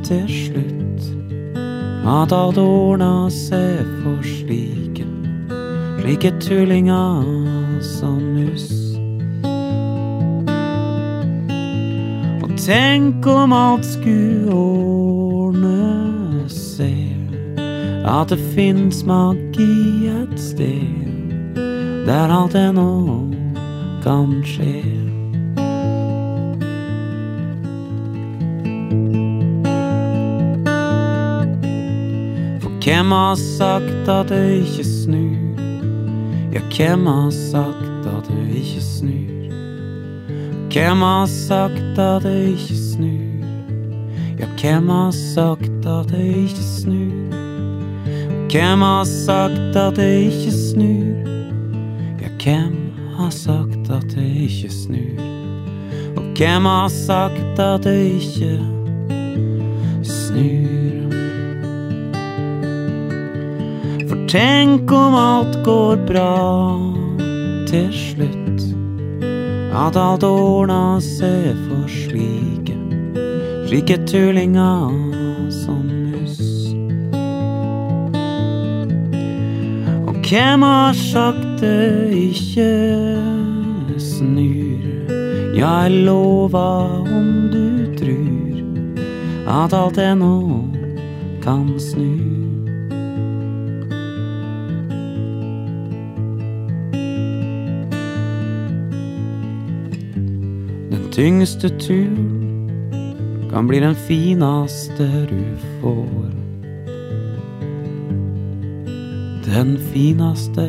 [0.03, 1.03] til slutt.
[2.07, 5.05] At alt ordner seg for slike,
[5.99, 7.27] slike tullinger
[7.83, 8.69] som oss.
[12.41, 17.35] Og tenk om alt skulle ordne seg.
[18.07, 21.11] At det fins magi et sted
[22.07, 22.89] der alt ennå
[24.01, 25.00] kan skje.
[33.01, 35.57] Hvem har sagt at det ikke snur?
[36.53, 39.53] Ja, hvem har sagt at det ikke snur?
[40.71, 43.41] Hvem har sagt at det ikke snur?
[44.39, 47.31] Ja, hvem har sagt at det ikke snur?
[48.51, 51.15] Hvem har sagt at det ikke snur?
[52.21, 55.23] Ja, hvem har sagt at det ikke snur?
[56.17, 58.59] Og hvem har sagt at det ikke
[60.03, 60.80] snur?
[64.31, 66.79] Tenk om alt går bra
[67.67, 68.63] til slutt.
[69.75, 72.77] At alt ordna seg for slike,
[73.67, 74.95] slike tullinger
[75.51, 75.83] som
[76.21, 76.39] oss.
[80.07, 82.71] Og hvem har sagt det ikke
[83.99, 84.87] snur?
[85.59, 88.63] Ja, jeg lover om du trur
[89.51, 90.63] at alt ennå
[91.43, 92.20] kan snu.
[101.21, 102.15] Tyngste tur
[103.51, 106.29] kan bli den fineste du får.
[109.45, 110.65] Den fineste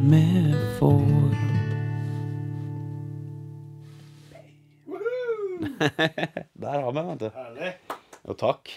[0.00, 1.34] vi får.
[6.52, 7.28] Der har vi den, vet du.
[7.36, 7.72] Herlig.
[8.24, 8.72] Og takk.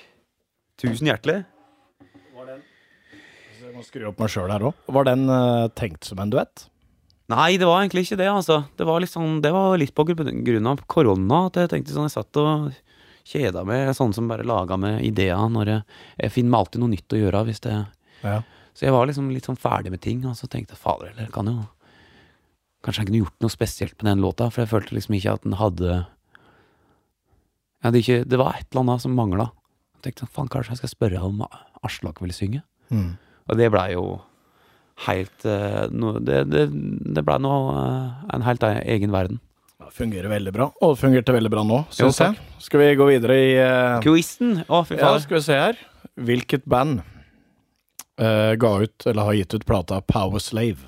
[0.83, 1.45] Tusen hjertelig.
[3.61, 4.83] Jeg må skru opp meg sjøl her òg.
[4.99, 6.67] Var den uh, tenkt som en duett?
[7.29, 8.63] Nei, det var egentlig ikke det, altså.
[8.77, 12.15] Det var, liksom, det var litt på grunn av korona at jeg tenkte sånn Jeg
[12.15, 12.71] satt og
[13.29, 15.83] kjeda meg, sånne som bare laga med ideer når jeg,
[16.23, 17.75] jeg finner meg alltid noe nytt å gjøre hvis det
[18.23, 18.39] Ja.
[18.73, 21.29] Så jeg var liksom litt sånn ferdig med ting, og så tenkte jeg fader, eller
[21.33, 21.59] kan jo
[22.79, 25.43] Kanskje jeg kunne gjort noe spesielt med den låta, for jeg følte liksom ikke at
[25.43, 25.97] den hadde
[27.83, 29.49] hadde ikke, Det var et eller annet som mangla.
[29.99, 31.43] Jeg tenkte sånn, faen, kanskje jeg skal spørre om
[31.83, 32.61] Aslak vil synge?
[32.87, 33.17] Mm.
[33.51, 34.05] Og det blei jo
[35.07, 36.63] helt eh, no, Det, det,
[37.15, 39.37] det ble nå eh, en helt egen verden.
[39.79, 40.65] Det fungerer veldig bra.
[40.83, 42.33] Og det fungerte veldig bra nå, syns jeg.
[42.61, 44.51] Skal vi gå videre i uh, Quizen!
[44.67, 45.75] Å, fy Ja, skal vi se her.
[46.29, 46.99] Hvilket band
[48.21, 50.81] uh, ga ut, eller har gitt ut plata Power Slave?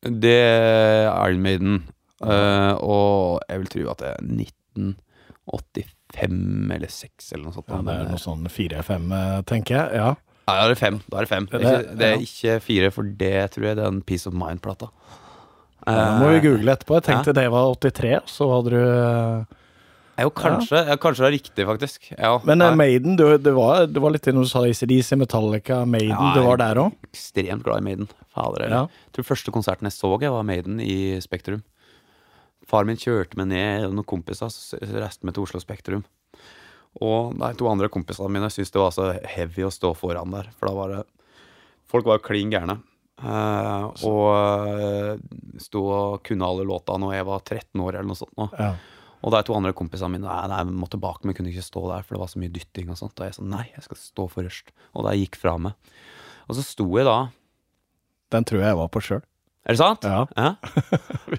[0.00, 1.82] Det er Iron Maiden.
[2.24, 7.68] uh, og jeg vil tro at det er 1985 eller 6 eller noe sånt.
[7.68, 9.86] Ja, det er noe sånn 4-5, eh, tenker jeg.
[10.00, 10.10] Ja.
[10.50, 10.98] Ja, er det fem.
[11.06, 11.46] Da er det fem.
[11.50, 14.28] Det er, ikke, det er ikke fire, for det tror jeg det er en Peace
[14.28, 14.90] of Mind-plata.
[15.86, 16.98] Da må vi Eh, google etterpå.
[16.98, 19.56] Jeg tenkte det var 83, så hadde du eh,
[20.20, 20.96] jo, kanskje, ja.
[21.00, 22.10] kanskje det er riktig, faktisk.
[22.12, 25.84] Ja, Men uh, Maiden, du, det, var, det var litt det du sa ACDC, Metallica,
[25.88, 26.12] Maiden.
[26.12, 26.96] Ja, du var der òg?
[27.08, 28.10] ekstremt glad i Maiden.
[28.34, 28.84] Fader, Ja.
[29.08, 31.64] Jeg tror første konserten jeg så, jeg var Maiden i Spektrum.
[32.68, 36.04] Far min kjørte meg ned, og noen kompiser så reiste meg til Oslo Spektrum.
[36.98, 40.50] Og de to andre kompisene mine syntes det var så heavy å stå foran der,
[40.58, 41.02] for da var det
[41.90, 42.76] Folk var jo klin gærne.
[43.18, 44.26] Eh, og
[44.70, 45.16] eh,
[45.58, 48.30] sto og kunne alle låta når jeg var 13 år eller noe sånt.
[48.38, 48.46] Nå.
[48.54, 48.68] Ja.
[49.20, 52.06] Og de to andre kompisene mine nei, nei, måtte bak, vi kunne ikke stå der,
[52.06, 53.18] for det var så mye dytting og sånt.
[53.18, 54.70] Og jeg sa nei, jeg skal stå forrest.
[54.94, 55.90] Og de gikk fra meg.
[56.46, 57.18] Og så sto jeg da
[58.30, 59.26] Den tror jeg jeg var på sjøl.
[59.66, 60.06] Er det sant?
[60.06, 60.54] Ja.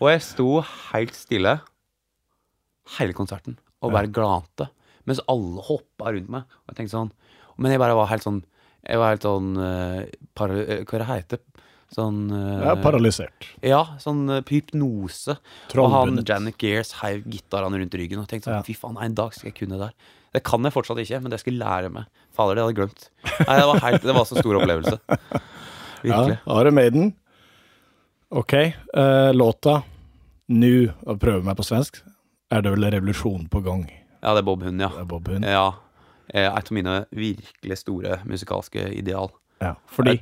[0.01, 0.49] Og jeg sto
[0.91, 1.55] helt stille
[2.99, 4.67] hele konserten og bare glante.
[5.09, 6.57] Mens alle hoppa rundt meg.
[6.63, 7.13] Og jeg tenkte sånn
[7.61, 8.43] Men jeg bare var helt sånn
[8.85, 10.03] Jeg var helt sånn uh,
[10.37, 11.41] para, eh, Hva det heter
[11.91, 13.49] Sånn uh, Ja, paralysert.
[13.67, 15.35] Ja, sånn uh, hypnose.
[15.75, 18.63] Og han Janet Gears heiv gitarene rundt ryggen og tenkte sånn Ja.
[18.63, 20.13] Fy faen, en dag skal jeg kunne det der.
[20.31, 22.07] Det kan jeg fortsatt ikke, men det skal jeg lære meg.
[22.31, 23.09] Fader, det hadde jeg glemt.
[23.41, 25.01] Nei, det var, helt, det var så stor opplevelse.
[26.05, 26.37] Virkelig.
[26.37, 27.11] Ja, Are Maiden?
[28.31, 28.55] Ok.
[28.95, 29.81] Uh, låta
[30.47, 31.99] Nu, og prøve meg på svensk,
[32.51, 33.83] er det vel revolusjon på gang.
[34.21, 34.89] Ja, det er Bob Hund, ja.
[34.93, 35.45] Det er Bob Hund.
[35.45, 35.67] Ja.
[36.33, 39.31] eh, Et av mine virkelig store musikalske ideal.
[39.61, 40.21] Ja, fordi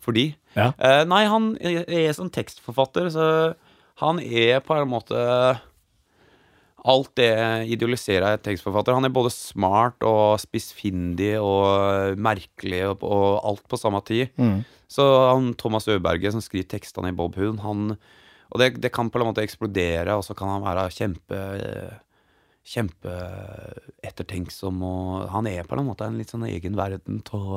[0.00, 0.72] Fordi Ja.
[0.78, 3.54] eh, Nei, han er som tekstforfatter, så
[3.98, 5.60] han er på en måte
[6.88, 7.32] Alt det
[7.74, 8.94] idealiserer jeg tekstforfatter.
[8.94, 14.28] Han er både smart og spissfindig og merkelig og, og alt på samme tid.
[14.38, 14.60] Mm.
[14.88, 17.96] Så han Thomas Øberget som skriver tekstene i Bob Hund, han
[18.50, 21.36] Og det, det kan på en måte eksplodere, og så kan han være kjempe
[22.68, 27.48] Kjempeettertenksom, og han er på en måte en litt sånn egen verden av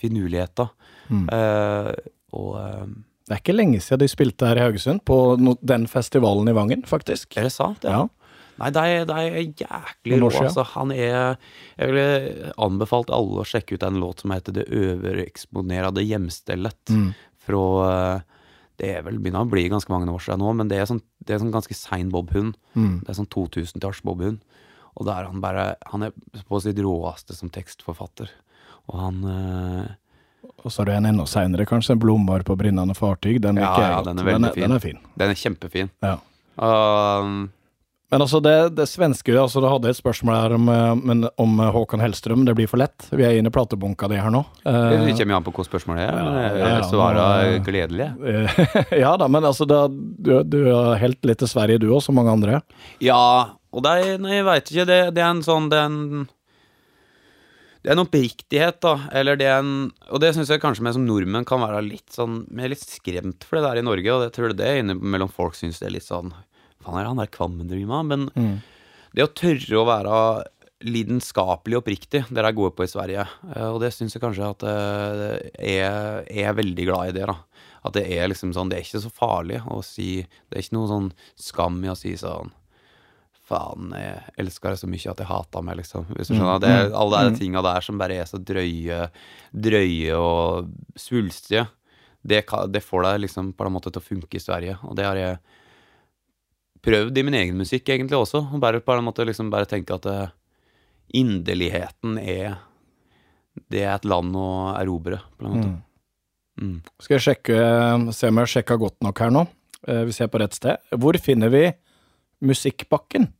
[0.00, 0.68] finurligheter.
[1.10, 1.26] Mm.
[1.32, 1.90] Eh,
[2.36, 2.86] og eh,
[3.26, 6.54] Det er ikke lenge siden de spilte her i Haugesund, på no den festivalen i
[6.56, 7.36] Vangen, faktisk.
[7.36, 7.84] er det sant?
[7.84, 8.06] Ja.
[8.56, 10.28] Nei, de, de er jæklig rå.
[10.40, 10.62] Altså.
[10.72, 11.36] Han er
[11.76, 16.80] Jeg ville anbefalt alle å sjekke ut en låt som heter Det overeksponerede hjemstellet.
[16.88, 17.10] Mm.
[17.46, 18.18] Fra eh,
[18.80, 21.02] Det er vel begynner å bli ganske mange år siden nå, men det er sånn,
[21.24, 22.56] det er sånn ganske sein Bob-hund.
[22.76, 22.98] Mm.
[23.04, 24.42] Det er sånn 2000-talls Bob-hund.
[24.96, 26.12] Og da er han bare Han er
[26.48, 28.30] på sitt råeste som tekstforfatter.
[28.88, 29.90] Og han eh,
[30.64, 31.98] Og så er det en enda seinere, kanskje.
[32.00, 33.40] 'Blomster på brinnende fartyg'.
[33.42, 34.06] Den Ja, jeg ja, godt.
[34.06, 34.98] den er den, er, den er fin.
[35.18, 35.90] Den er kjempefin.
[36.02, 36.16] Ja.
[36.56, 37.50] Um,
[38.12, 41.56] Men altså, det, det svenske altså Du hadde et spørsmål her om, eh, men, om
[41.58, 42.44] eh, Håkan Hellstrøm.
[42.46, 43.08] Det blir for lett.
[43.10, 44.44] Vi er inne i platebunka di her nå.
[44.62, 44.78] Eh,
[45.08, 46.20] det kommer jo an på hva spørsmålet er.
[46.20, 48.08] Men ja, ja, svarer nå- gledelig.
[49.04, 52.14] ja da, men altså, da, du, du har helt litt til Sverige, du òg, som
[52.18, 52.62] mange andre.
[53.02, 55.90] Ja, og det er, nei, jeg veit ikke, det, det er en sånn Det er
[55.90, 56.26] en
[57.86, 58.96] det er en oppriktighet, da.
[59.14, 62.10] Eller det er en Og det syns jeg kanskje vi som nordmenn kan være litt
[62.10, 64.66] sånn Vi er litt skremt for det der i Norge, og det tror jeg det
[64.66, 66.32] er innimellom folk syns det er litt sånn
[66.86, 68.30] Faen, er det han der Kvammen driver med?
[68.30, 68.60] Men
[69.16, 70.18] det å tørre å være
[70.86, 73.22] lidenskapelig oppriktig, det er jeg gode på i Sverige.
[73.56, 77.36] Eh, Og det syns jeg kanskje at eh, jeg er veldig glad i det, da.
[77.86, 80.74] At det er liksom sånn Det er ikke så farlig å si Det er ikke
[80.74, 81.04] noe sånn
[81.38, 82.50] skam i å si sånn
[83.46, 86.06] Faen, jeg elsker deg så mye at jeg hater meg, liksom.
[86.16, 86.58] Hvis du skjønner?
[86.64, 89.04] Det er alle de tinga der som bare er så drøye,
[89.54, 91.68] drøye og svulstige.
[92.26, 92.40] Det,
[92.74, 95.14] det får deg liksom på en måte til å funke i Sverige, og det har
[95.20, 95.38] jeg
[96.86, 98.44] prøvd i min egen musikk egentlig også.
[98.54, 100.28] og Bare på en måte liksom bare tenke at uh,
[101.14, 102.56] inderligheten er
[103.56, 105.74] Det er et land å erobre, på en måte.
[106.60, 106.74] Mm.
[107.00, 107.56] Skal jeg sjekke,
[108.16, 109.46] se om jeg har sjekka godt nok her nå.
[109.88, 110.76] Eh, Vi ser på rett sted.
[110.92, 111.64] Hvor finner vi
[112.44, 113.30] Musikkbakken?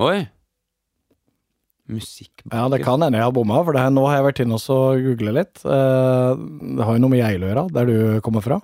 [0.00, 0.28] Oi!
[1.90, 4.42] Musikkbakken Ja, det kan hende jeg har bomma, for det her, nå har jeg vært
[4.44, 5.64] inne og googla litt.
[5.64, 6.36] Uh,
[6.76, 8.60] Det har jo noe med Geilo å gjøre, der du kommer fra.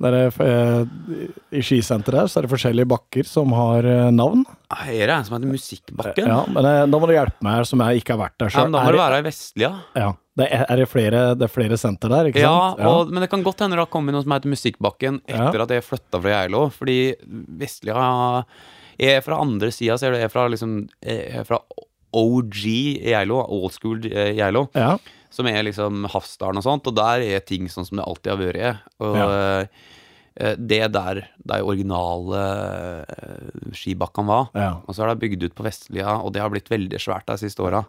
[0.00, 4.46] Der er, eh, I skisenteret her så er det forskjellige bakker som har eh, navn.
[4.72, 6.26] Her Er det en som heter Musikkbakken?
[6.30, 8.48] Ja, men eh, da må du hjelpe meg her, som jeg ikke har vært der
[8.48, 8.70] Ja, sjøl.
[8.70, 9.70] men da må det være i Vestlia.
[10.00, 10.08] Ja,
[10.40, 12.80] det er, er det flere, det er flere senter der, ikke Ja, sant?
[12.88, 15.66] og, men det kan godt hende det har kommet noe som heter Musikkbakken etter Ja.
[15.68, 16.62] at jeg flytta fra Geilo.
[16.72, 16.98] Fordi
[17.60, 18.08] Vestlia
[19.00, 21.60] er fra andre sida, så er fra liksom er fra
[22.16, 22.56] OG
[23.04, 24.96] Geilo, old school eh, Geilo, ja.
[25.30, 28.40] Som er liksom Hafsdalen og sånt, og der er ting sånn som det alltid har
[28.40, 28.80] vært.
[29.00, 29.28] Og Ja.
[29.60, 32.40] eh, det er der de originale
[33.08, 34.48] eh, skibakkene var.
[34.54, 34.70] Ja.
[34.86, 37.36] Og så er det bygd ut på Vestlia, og det har blitt veldig svært de
[37.42, 37.84] siste åra.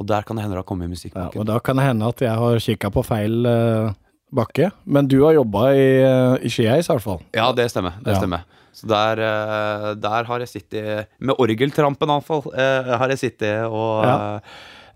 [0.00, 1.40] Og der kan det hende det har kommet ja, Musikkbakken.
[1.40, 3.92] og da kan det hende at jeg har kikka på feil eh,
[4.32, 4.70] bakke.
[4.86, 5.86] Men du har jobba i,
[6.42, 7.20] i Skiheis, i hvert fall.
[7.36, 7.92] Ja, det stemmer.
[8.02, 8.18] Det Ja.
[8.20, 8.44] stemmer.
[8.72, 9.16] Så der,
[10.00, 14.40] der har jeg sittet Med orgeltrampen, iallfall, har jeg sittet og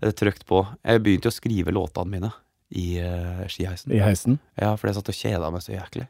[0.01, 0.61] Eh, trykt på.
[0.85, 2.33] Jeg begynte å skrive låtene mine
[2.67, 3.93] i uh, skiheisen.
[3.95, 4.37] I heisen.
[4.59, 6.07] Ja, for jeg satt og kjeda meg så jæklig.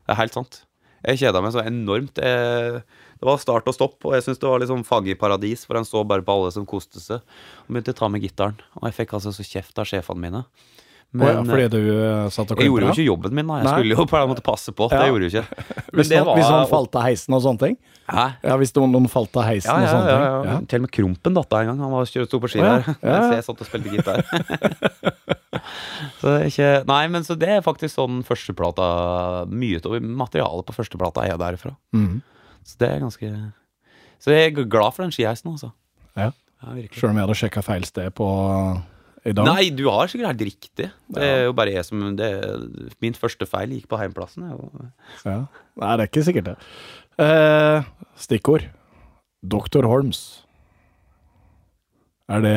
[0.00, 0.62] Det er helt sant.
[1.04, 2.20] Jeg kjeda meg så enormt.
[2.20, 2.80] Jeg,
[3.20, 5.88] det var start og stopp, og jeg syntes det var litt sånn faggiparadis, for en
[5.88, 7.24] så bare på alle som koste seg.
[7.66, 10.42] Og begynte å ta med gitaren, og jeg fikk altså så kjeft av sjefene mine.
[11.10, 13.56] Å ja, fordi du eh, satt og jeg gjorde jo ikke jobben min, da.
[13.58, 13.72] Jeg Nei.
[13.80, 14.86] skulle jo på en måte passe på.
[14.92, 15.64] Det gjorde jeg ikke.
[15.90, 17.78] Men Hvis, det noen, var hvis noen falt av heisen og sånne ting?
[18.10, 18.26] Hæ?
[18.46, 20.52] Ja, hvis noen, noen falt av heisen Ja, og ja, sånne ja, ting?
[20.52, 20.58] ja.
[20.70, 21.80] Til og med Krompen datt av en gang.
[21.82, 22.68] Han var sto på ski ja.
[22.70, 22.86] der.
[23.02, 23.18] Ja, ja.
[23.26, 24.22] Så jeg satt og spilte gitar.
[26.20, 28.84] så ikke Nei, men så det er faktisk sånn førsteplata
[29.50, 31.74] Mye av materialet på førsteplata er derifra.
[31.96, 32.20] Mm.
[32.62, 33.32] Så det er ganske
[34.22, 35.72] Så jeg er glad for den skiheisen, altså.
[36.14, 36.30] Ja.
[36.60, 36.76] Ja.
[36.92, 38.26] Sjøl om jeg hadde sjekka feil sted på
[39.26, 39.48] i dag?
[39.50, 40.86] Nei, du har sikkert helt riktig.
[41.12, 42.30] Det er jo bare jeg som det,
[43.04, 44.46] Min første feil gikk på heimplassen.
[45.26, 45.40] Ja.
[45.80, 46.54] Nei, det er ikke sikkert det.
[47.20, 48.64] Eh, stikkord.
[49.40, 49.84] Dr.
[49.88, 50.22] Holms.
[52.30, 52.56] Er det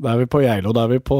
[0.00, 0.72] Da er vi på Geilo.
[0.74, 1.18] Da er vi på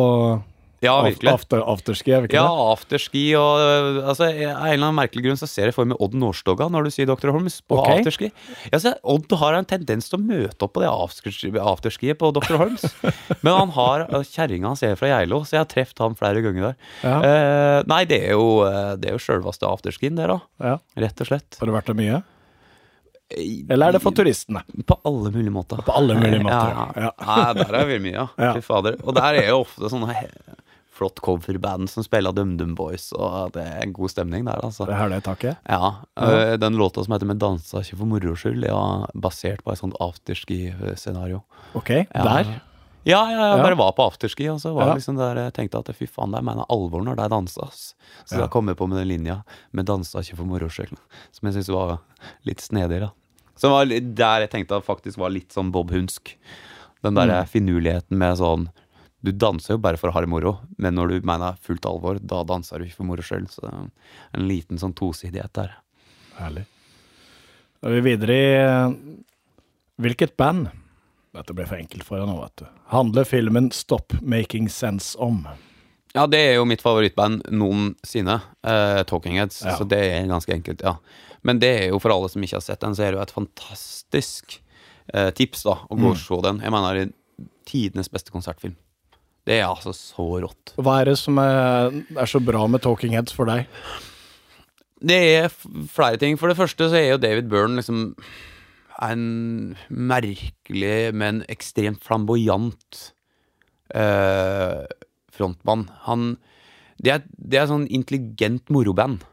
[0.85, 1.31] Ja, virkelig.
[1.33, 2.65] after, afterski, er vi ikke Ja, det?
[2.75, 6.15] afterski og altså, Av en eller annen merkelig grunn så ser jeg for meg Odd
[6.21, 7.33] Nordstoga når du sier Dr.
[7.35, 8.03] Holmes på okay.
[8.03, 8.31] afterski.
[8.73, 12.31] Ja, så Odd har en tendens til å møte opp på det afterski- afterskiet på
[12.37, 12.59] Dr.
[12.61, 12.85] Holmes.
[13.45, 16.45] Men han har øh, kjerringa hans er fra Geilo, så jeg har truffet ham flere
[16.45, 16.77] ganger der.
[17.03, 17.17] Ja.
[17.25, 20.39] Eh, nei, det er jo, øh, det er jo sjølveste afterskien, det, da.
[20.63, 20.79] ja.
[21.05, 21.59] Rett og slett.
[21.61, 22.23] Har det vært det mye?
[23.35, 24.61] Eller er det for turistene?
[24.87, 25.81] På alle mulige måter.
[25.83, 27.11] På alle mulige måter, Ja, ja.
[27.25, 28.27] Nei, der er det mye, ja.
[28.39, 28.51] Ja.
[28.55, 28.99] Fy fader.
[29.03, 30.13] Og der er jo ofte sånne
[30.95, 34.87] flott coverband som spiller DumDum Boys, og det er en god stemning der, altså.
[34.87, 35.57] Det er det taket?
[35.69, 35.89] Ja.
[36.17, 39.79] øh, Den låta som heter 'Men dansa ikke for moro skyld', er basert på et
[39.79, 41.43] sånt afterski-scenario.
[41.75, 42.05] Ok, Ja.
[42.15, 42.61] der.
[43.07, 43.63] Ja, ja, jeg Ja.
[43.63, 44.95] bare var på afterski, og så var Ja.
[44.95, 47.63] liksom der jeg tenkte at fy faen, jeg mener alvor når de danser.
[47.67, 47.95] ass.
[48.25, 48.41] Så Ja.
[48.43, 49.43] da kom jeg på med den linja
[49.73, 50.97] 'Men dansa ikke for moro skyld',
[51.33, 51.99] som jeg syntes var
[52.45, 53.11] litt snedig, da.
[53.57, 56.35] Som var der jeg tenkte at faktisk var litt sånn Bob Hunsk.
[57.03, 57.49] Den der Mm.
[57.49, 58.69] finurligheten med sånn
[59.25, 62.19] Du danser jo bare for å ha det moro, men når du mener fullt alvor,
[62.21, 63.47] da danser du ikke for moro sjøl.
[63.49, 63.87] Så det er
[64.37, 65.79] en liten sånn tosidighet der.
[66.37, 66.67] Herlig.
[67.81, 68.97] Da er vi videre i eh,
[70.01, 70.71] Hvilket band
[71.37, 72.67] Dette ble for enkelt for deg nå, vet du.
[72.93, 75.45] Handler filmen 'Stop Making Sense' om?
[76.15, 78.37] Ja, det er jo mitt favorittband noensinne.
[78.63, 79.65] Uh, Talking Heads.
[79.65, 79.75] Ja.
[79.79, 80.95] Så det er ganske enkelt, ja.
[81.43, 83.25] Men det er jo for alle som ikke har sett den, så er det jo
[83.25, 84.61] et fantastisk
[85.11, 86.63] uh, tips da å gå og se den.
[86.63, 87.15] Jeg mener det er
[87.67, 88.77] tidenes beste konsertfilm.
[89.45, 90.75] Det er altså så rått.
[90.81, 93.69] Hva er det som er, er så bra med Talking Heads for deg?
[95.05, 95.53] Det er
[95.93, 96.39] flere ting.
[96.41, 98.15] For det første så er jo David Byrne liksom
[99.03, 99.25] en
[99.91, 103.01] merkelig, men ekstremt flamboyant
[103.93, 104.85] eh,
[105.35, 105.89] frontmann.
[106.09, 106.35] Han
[107.05, 109.25] det er, det er sånn intelligent moroband,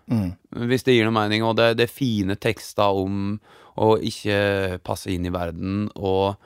[0.67, 1.43] hvis det gir noe mening.
[1.45, 3.37] Og det, det er fine tekster om
[3.79, 6.41] å ikke passe inn i verden, og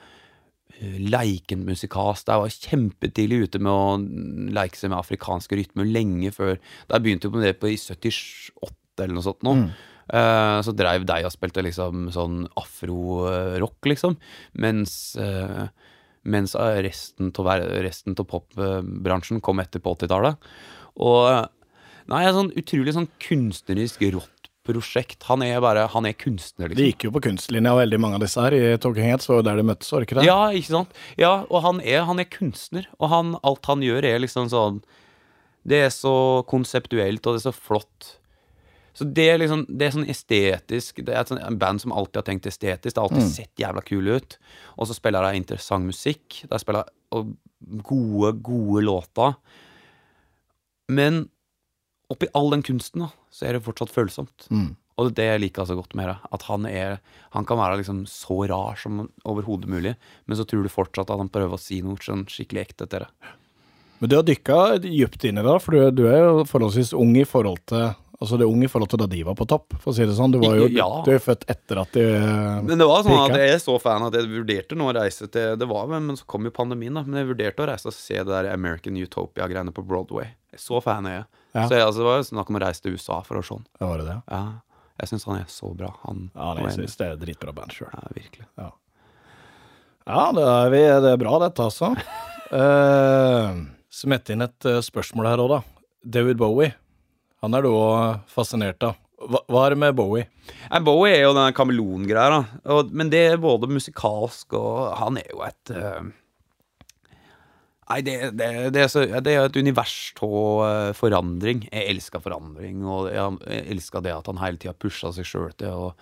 [0.80, 2.28] eh, leikent musikalsk.
[2.28, 7.28] Jeg var kjempetidlig ute med å leike seg med afrikanske rytmer lenge før jeg begynte
[7.28, 9.58] jo med det på i 78 eller noe sånt nå.
[10.06, 14.16] Eh, så dreiv deg og spilte liksom sånn afro-rock, liksom.
[14.62, 15.66] Mens uh,
[16.26, 17.50] mens resten av
[17.84, 20.48] resten av popbransjen kom etter på 80-tallet.
[21.06, 21.52] Og
[22.06, 24.35] Nei, sånn utrolig sånn kunstnerisk rått
[24.66, 25.22] prosjekt.
[25.30, 26.90] Han er bare Han er kunstner, De liksom.
[26.90, 29.64] gikk jo på kunstlinja, veldig mange av disse her, i Talking Heads, jo der de
[29.66, 30.26] møttes, var det ikke det?
[30.28, 31.00] Ja, ikke sant?
[31.16, 34.82] Ja, og han er, han er kunstner, og han, alt han gjør, er liksom sånn
[35.66, 38.12] Det er så konseptuelt, og det er så flott.
[38.96, 42.16] Så det er liksom Det er sånn estetisk Det er et sånn, band som alltid
[42.22, 42.94] har tenkt estetisk.
[42.94, 44.38] Det har alltid sett jævla kule ut.
[44.78, 46.38] Og så spiller de interessant musikk.
[46.48, 47.34] De spiller og
[47.84, 49.34] gode, gode låter.
[50.88, 51.26] Men
[52.12, 54.48] oppi all den kunsten, da, så er det fortsatt følsomt.
[54.96, 56.16] Og det er det jeg liker så godt med det.
[56.32, 57.00] At han er
[57.36, 61.18] Han kan være liksom så rar som overhodet mulig, men så tror du fortsatt at
[61.20, 63.10] han prøver å si noe sånn skikkelig ekte til det.
[64.00, 66.94] Men du har dykka dypt inn i det, da, for du, du er jo forholdsvis
[66.96, 69.44] ung i forhold til Altså, det er ung i forhold til da de var på
[69.44, 70.32] topp, for å si det sånn.
[70.32, 70.86] Du var jo Ja.
[71.04, 72.04] du er født etter at de
[72.64, 75.28] Men det var sånn at jeg er så fan at jeg vurderte nå å reise
[75.28, 77.02] til Det var vel, men så kom jo pandemien, da.
[77.04, 80.32] Men jeg vurderte å reise og se det der American Utopia-greiene på Broadway.
[80.56, 81.24] Så fan er jeg.
[81.56, 81.66] Ja.
[81.70, 83.56] Så jeg, altså, det var jo snakk om å reise til USA for å se
[83.56, 83.62] han.
[83.80, 84.16] Ja, var det det?
[84.28, 84.42] Ja,
[85.00, 85.92] jeg syns han er så bra.
[86.04, 87.88] Han, Ja, han jeg syns det er dritbra band sjøl.
[87.94, 88.44] ja, virkelig.
[90.06, 91.94] Ja, det er, vi, det er bra dette, altså.
[92.60, 93.56] uh,
[93.96, 95.60] Smett inn et eh, spørsmål her òg, da.
[96.18, 96.74] David Bowie.
[97.40, 98.98] Han er du òg fascinert av.
[99.16, 100.26] Hva, hva er det med Bowie?
[100.68, 102.42] Nei, Bowie er jo den kameleongreia.
[102.92, 106.10] Men det er både musikalsk og Han er jo et eh,
[107.86, 111.66] Nei, det, det, det, er så, det er et univers av eh, forandring.
[111.70, 115.70] Jeg elsker forandring, og jeg, elsker det at han hele tida pusher seg sjøl til
[115.86, 115.92] å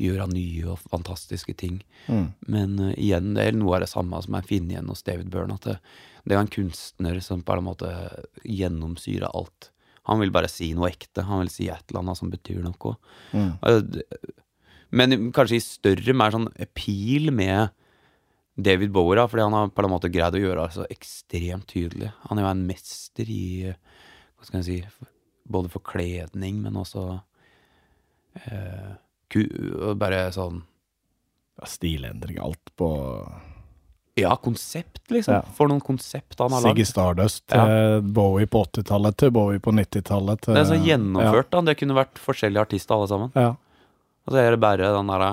[0.00, 1.80] gjøre nye og fantastiske ting.
[2.48, 5.32] Men uh, igjen, det er noe av det samme som jeg finner igjen hos David
[5.32, 5.56] Byrne.
[5.60, 5.76] At det,
[6.24, 7.90] det er en kunstner som på en måte
[8.44, 9.70] gjennomsyrer alt.
[10.08, 11.26] Han vil bare si noe ekte.
[11.28, 12.94] Han vil si et eller annet som betyr noe.
[13.36, 13.52] Mm.
[14.96, 17.70] Men kanskje i større, mer sånn pil med
[18.62, 21.66] David Bowie, da, fordi han har på en måte greid å gjøre det så ekstremt
[21.70, 22.12] tydelig.
[22.28, 25.06] Han er jo en mester i Hva skal jeg si
[25.50, 27.04] Både forkledning, men også
[28.46, 28.90] eh,
[29.32, 29.42] ku,
[29.98, 30.60] Bare sånn
[31.60, 32.90] Ja, Stilendring, alt på
[34.20, 35.38] Ja, konsept, liksom.
[35.38, 35.42] Ja.
[35.56, 36.90] For noen konsept han har Siggy lagd.
[36.90, 37.62] Stardust, Ja.
[37.96, 40.40] eh, Bowie på 80-tallet til Bowie på 90-tallet.
[40.50, 41.60] Det er så gjennomført, da.
[41.70, 43.30] Det kunne vært forskjellige artister, alle sammen.
[43.34, 43.54] Ja.
[44.26, 45.30] Og så er det bare den derre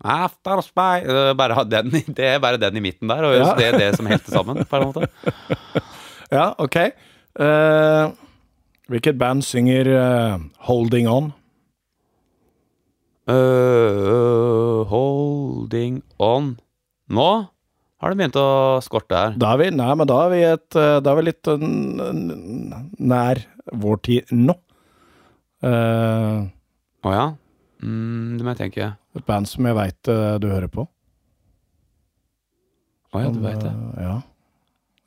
[0.00, 3.54] After spy er bare, den, det er bare den i midten der, og Ja.
[3.58, 5.08] det er det som helter sammen, på en måte.
[6.36, 6.76] ja, ok.
[7.40, 8.10] Uh,
[8.88, 11.30] hvilket band synger uh, 'Holding On'?
[13.30, 16.54] Uh, holding on.
[17.10, 17.28] Nå
[18.00, 19.34] har det begynt å skorte her.
[19.38, 20.68] Da er vi, nei, men da er vi, et,
[21.04, 21.50] da er vi litt
[23.12, 23.42] nær
[23.76, 24.56] vår tid nå.
[25.60, 26.38] Eh,
[27.04, 27.26] oh, ja?
[27.84, 28.88] Mm, det må jeg tenke.
[29.18, 30.86] Et band som jeg veit du hører på.
[33.10, 33.70] Å ja, du veit det.
[33.70, 34.18] Eh, ja.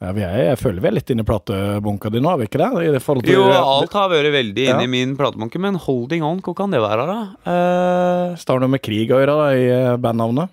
[0.03, 2.49] Ja, vi er, jeg føler vi er litt inne i platebunka di nå, har vi
[2.49, 2.97] ikke det?
[2.99, 4.73] Det Jo, alt har vært veldig Ja.
[4.73, 7.19] inne i min platebunke, men holding on, hva kan det være, da?
[7.47, 8.35] Uh...
[8.35, 10.51] Står det noe med krig å gjøre da, i eh, bandnavnet?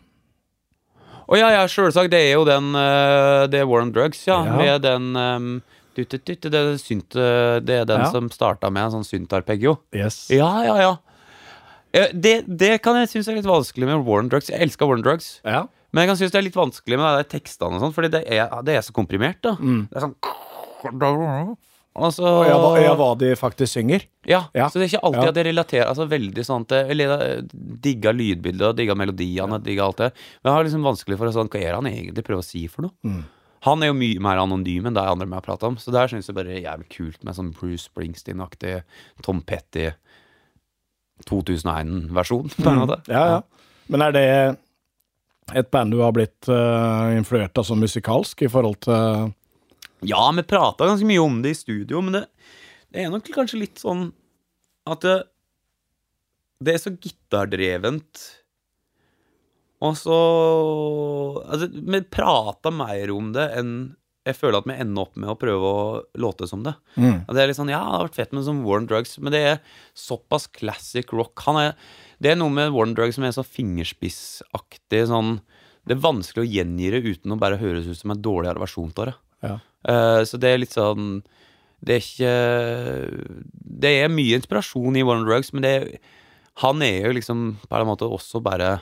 [1.30, 2.10] Å ja, ja, sjølsagt.
[2.10, 4.38] Det er jo den uh, Det er War on Drugs, ja.
[4.46, 4.54] Ja.
[4.58, 5.50] Med den um,
[5.98, 9.80] det, er eh, det er den som starta med en sånn syntarpeggio.
[9.90, 10.28] Yes.
[10.30, 10.94] Ja, ja, ja.
[11.92, 14.50] Eh, Det, det kan jeg synes er litt vanskelig med War on Drugs.
[14.52, 15.40] Jeg elsker War on Drugs.
[15.44, 15.64] Ja.
[15.92, 18.22] Men jeg kan synes det er litt vanskelig med de tekstene og sånn, fordi det
[18.30, 19.56] er, det er så komprimert, da.
[19.58, 20.14] Det er sånn
[22.00, 24.04] og Ja, hva, ja, hva de faktisk synger?
[24.24, 24.68] ja, Ja.
[24.70, 25.28] så det er ikke alltid Ja.
[25.28, 27.42] at jeg relaterer altså veldig sånn til Eller
[27.82, 29.58] digga lydbildet digga melodiene ja.
[29.58, 30.12] digga alt det.
[30.44, 32.66] Men jeg har liksom vanskelig for å sånn Hva er han egentlig prøver å si
[32.68, 32.92] for noe?
[33.04, 33.24] Mm.
[33.62, 36.06] Han er jo mye mer anonym enn de andre vi har prata om, så der
[36.08, 38.84] syns jeg bare det er jævlig kult med sånn Bruce Springsteen-aktig
[39.22, 39.90] Tom Petty
[41.28, 43.00] 2001-versjon, på en måte.
[43.10, 43.40] Ja, ja.
[43.90, 44.26] Men er det
[45.58, 49.32] et band du har blitt uh, influert av sånn musikalsk i forhold til
[50.06, 52.24] Ja, vi prata ganske mye om det i studio, men det,
[52.94, 54.08] det er nok kanskje litt sånn
[54.90, 55.16] at det,
[56.64, 58.22] det er så gitardrevent.
[59.84, 60.20] Og så
[61.44, 63.74] Altså, vi prata mer om det enn
[64.28, 65.84] jeg føler at vi ender opp med å prøve å
[66.20, 66.74] låte som det.
[67.00, 67.22] Mm.
[67.24, 69.40] Det er litt sånn, Ja, det har vært fett med sånn Warren Drugs, men det
[69.40, 69.56] er
[69.96, 71.40] såpass classic rock.
[71.46, 71.72] Han er,
[72.20, 75.06] det er noe med Warren Drugs som er så fingerspissaktig.
[75.08, 75.38] Sånn,
[75.88, 78.92] det er vanskelig å gjengi det uten å bare høres ut som en dårligere versjon
[78.92, 79.16] av det.
[79.46, 79.56] Ja.
[79.88, 81.22] Uh, så det er litt sånn
[81.80, 82.32] Det er ikke
[83.80, 85.72] Det er mye inspirasjon i Warren Drugs, men det
[86.60, 88.74] han er jo liksom på en måte også bare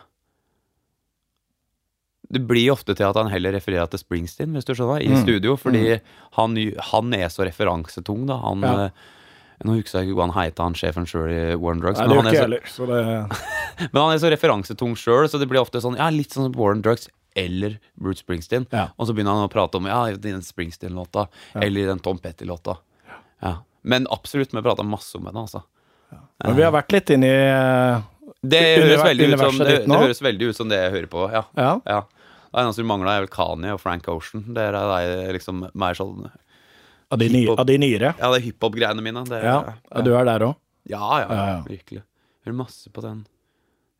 [2.31, 5.23] det blir ofte til at han heller refererer til Springsteen, hvis du skjønner, i Mm.
[5.23, 6.01] studio, fordi
[6.37, 6.57] han,
[6.93, 8.37] han er så referansetung, da.
[8.45, 8.75] Han, Ja.
[8.87, 8.91] eh,
[9.65, 11.99] Nå husker jeg ikke hva han heter, han sjefen sjøl i Warren Drugs.
[11.99, 12.61] Nei, men, han ikke er så, heller.
[12.71, 16.31] Så det, men han er så referansetung sjøl, så det blir ofte sånn Ja, litt
[16.31, 18.69] sånn som Warren Drugs eller Bruce Springsteen.
[18.71, 18.85] Ja.
[18.99, 21.27] Og så begynner han å prate om Ja, den Springsteen-låta,
[21.59, 22.77] eller i den Tom Petty-låta.
[23.43, 23.57] Ja.
[23.83, 25.65] Men absolutt, vi prata masse om henne, altså.
[26.45, 27.99] men vi har vært litt inni eh,
[28.47, 31.27] Det høres, veldig ut som, det, det høres veldig ut som det jeg hører på,
[31.35, 31.43] ja.
[31.83, 32.01] Ja.
[32.49, 34.45] Det eneste som mangler, er vel Kanye og Frank Ocean.
[34.57, 36.29] Det er de liksom mer sånn
[37.11, 38.15] Av de, ny, av de nyere.
[38.19, 39.23] Ja, det er hiphop-greiene mine.
[39.29, 39.59] Det, Ja,
[39.91, 40.55] ja, du er der òg.
[40.89, 42.03] ja, ja, Ja, virkelig.
[42.45, 43.27] Hører masse på den.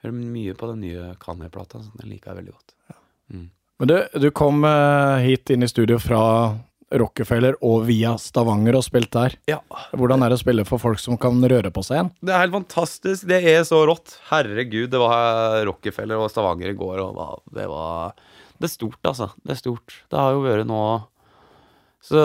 [0.05, 1.81] Hører mye på den nye Kanye-plata.
[1.99, 2.75] Den liker jeg veldig godt.
[3.79, 6.21] Men du, du kom eh, hit inn i studio fra
[6.99, 9.35] Rockefeller og via Stavanger og spilt der.
[9.51, 9.59] Ja.
[9.93, 12.11] Hvordan er det å spille for folk som kan røre på seg igjen?
[12.25, 13.27] Det er helt fantastisk.
[13.29, 14.17] Det er så rått.
[14.31, 18.17] Herregud, det var Rockefeller og Stavanger i går, og det var
[18.59, 19.31] Det er stort, altså.
[19.45, 19.95] Det er stort.
[20.11, 20.83] Det har jo vært nå
[22.01, 22.21] så,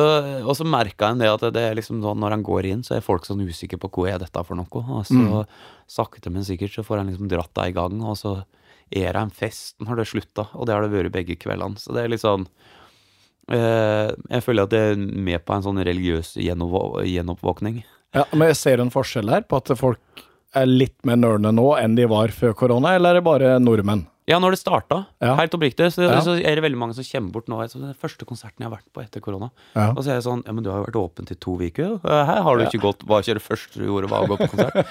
[0.45, 2.95] Og så merka en det at det er liksom sånn når han går inn, så
[2.97, 4.83] er folk sånn usikre på hva er dette for noe.
[4.99, 5.43] Og så
[5.89, 8.35] sakte, men sikkert så får han liksom dratt det i gang, og så
[8.93, 11.81] er det en fest når det slutta, og det har det vært begge kveldene.
[11.81, 12.45] Så det er litt sånn
[13.49, 17.81] eh, Jeg føler at det er med på en sånn religiøs gjenoppvåkning.
[18.13, 21.71] Ja, men jeg Ser en forskjell her på at folk er litt mer nerdene nå
[21.79, 24.05] enn de var før korona, eller er det bare nordmenn?
[24.25, 25.33] Ja, når det starta, Ja.
[25.35, 26.21] helt oppriktig, så, Ja.
[26.23, 27.57] så er det veldig mange som kommer bort nå.
[27.67, 29.51] Så den første konserten jeg har vært på etter korona.
[29.75, 29.89] Ja.
[29.91, 31.99] Og så er det sånn Ja, men du har jo vært åpen til to uker.
[32.05, 34.37] Eh, Her har du ikke gått Hva ikke det første du gjorde, var å gå
[34.37, 34.87] på konsert?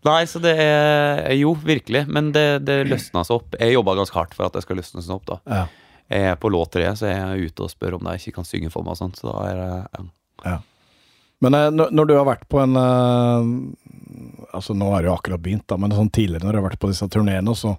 [0.04, 2.06] Nei, så det er Jo, virkelig.
[2.08, 3.54] Men det, det løsna seg opp.
[3.60, 5.38] Jeg jobba ganske hardt for at det skal løsne seg opp, da.
[5.46, 5.66] Ja.
[6.10, 8.44] Jeg er på låt tre, så jeg er ute og spør om de ikke kan
[8.48, 9.20] synge for meg og sånt.
[9.20, 10.08] Så da er det
[10.46, 10.56] ja.
[11.42, 15.40] Men eh, når, du har vært på en eh, Altså, nå er det jo akkurat
[15.44, 17.76] begynt, da, men sånn tidligere når du har vært på disse turneene, så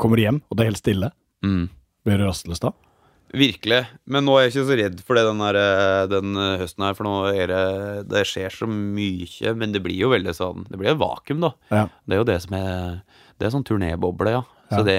[0.00, 1.12] kommer hjem, og det er helt stille.
[1.46, 1.64] mm.
[2.04, 2.74] Blir du rastløs da?
[3.34, 3.80] Virkelig.
[4.06, 6.84] Men nå er jeg ikke så redd for det den, der, eh, den eh, høsten
[6.86, 7.62] her, for nå er det
[8.12, 11.50] Det skjer så mye, men det blir jo veldig sånn Det blir et vakuum, da.
[11.72, 11.86] Ja.
[12.04, 13.00] Det er jo det som er
[13.34, 14.44] Det er sånn turnéboble, ja.
[14.70, 14.76] Ja.
[14.76, 14.98] Så det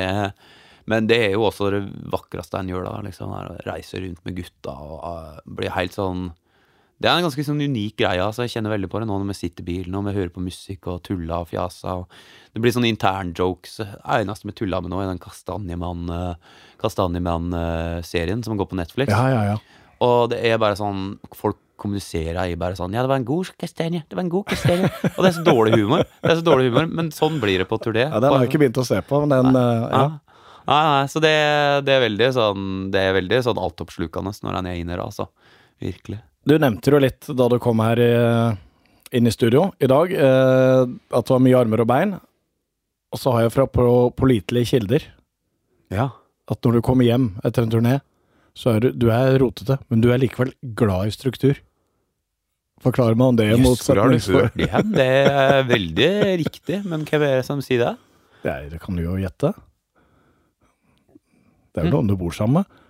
[0.89, 3.32] Men det er jo også det vakreste en gjør da, liksom.
[3.32, 6.28] Reiser reise rundt med gutta og blir bli helt sånn
[7.02, 8.24] Det er en ganske sånn unik greie.
[8.24, 10.32] altså Jeg kjenner veldig på det nå når vi sitter i bilen og vi hører
[10.32, 11.91] på musikk og tuller og fjaser.
[12.06, 13.74] Og det blir sånne internjokes.
[13.82, 16.08] Det eneste vi tuller med nå, er den Kastanjemann
[16.80, 19.12] Kastanjemann-serien som går på Netflix.
[19.12, 19.58] Ja, ja, ja.
[20.04, 23.50] Og det er bare sånn Folk kommuniserer i bare sånn Ja, det var en god
[23.60, 24.04] kastanje.
[24.08, 24.89] Det var en god kastanje.
[25.12, 26.04] Og det er så dårlig humor.
[26.22, 28.06] Det er så dårlig humor, Men sånn blir det på turné.
[28.08, 29.66] ja den har jeg ikke begynt å se på, men den nei.
[29.91, 30.06] ja.
[30.06, 30.06] Ja.
[30.66, 31.34] Nei, nei, så det,
[31.86, 35.28] det er veldig sånn Det er veldig sånn altoppslukende når han er inne der, altså.
[35.84, 36.22] Virkelig.
[36.46, 38.10] Du nevnte jo litt da du kom her i,
[39.18, 40.82] inn i studio i dag, eh,
[41.18, 42.16] at du har mye armer og bein.
[43.16, 43.86] Og så har jeg fra på
[44.18, 45.08] pålitelige kilder
[45.93, 46.10] Ja.
[46.52, 47.96] at når du kommer hjem etter en turné,
[48.56, 51.58] så er du, du er rotete, men du er likevel glad i struktur.
[52.84, 54.50] Forklar meg om det er Jøss, hvor har du motsetningsfor...
[54.76, 56.10] hørt det er veldig
[56.43, 57.93] riktig, men hvem er det som sier det?
[58.46, 59.54] Ja, det kan du jo gjette.
[61.74, 62.82] Det er jo noen du bor sammen med?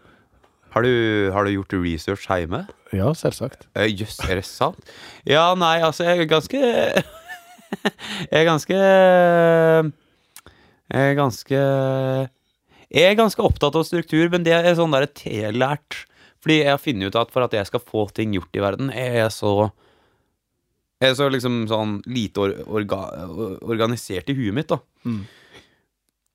[0.76, 0.92] Har du,
[1.32, 2.66] har du gjort research hjemme?
[2.96, 3.68] Ja, selvsagt.
[3.76, 4.80] Eh, Jøss, er det sant?
[5.28, 6.62] Ja, nei, altså, jeg er ganske
[8.32, 8.76] Jeg er ganske
[10.94, 11.62] Jeg er ganske
[12.96, 16.06] Jeg er ganske opptatt av struktur, men det er sånn der tillært.
[16.46, 18.92] Fordi jeg har funnet ut at for at jeg skal få ting gjort i verden,
[18.94, 19.54] er jeg så
[21.02, 23.02] Jeg er så liksom sånn lite orga
[23.66, 24.80] organisert i huet mitt, da.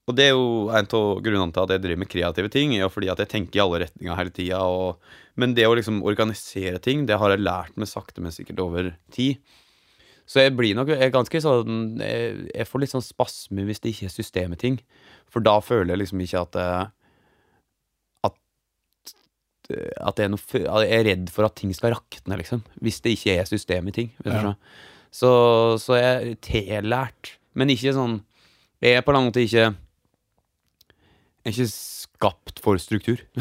[0.08, 2.84] Og det er jo en av grunnene til at jeg driver med kreative ting, er
[2.84, 4.60] jo fordi at jeg tenker i alle retninger hele tida.
[5.38, 8.94] Men det å liksom organisere ting, det har jeg lært meg sakte, men sikkert over
[9.14, 9.38] tid.
[10.30, 13.90] Så jeg blir nok jeg ganske sånn Jeg, jeg får litt sånn spasme hvis det
[13.94, 14.76] ikke er system i ting.
[15.30, 16.84] For da føler jeg liksom ikke at eh,
[18.28, 18.36] At
[20.06, 22.62] At jeg er, noe, jeg er redd for at ting skal rakne, liksom.
[22.78, 24.14] Hvis det ikke er system i ting.
[24.26, 24.54] Ja.
[25.10, 25.30] Så,
[25.82, 27.36] så jeg er tillært.
[27.58, 28.20] Men ikke sånn
[28.82, 29.72] Jeg er på en måte ikke
[31.44, 33.20] er ikke skapt for struktur.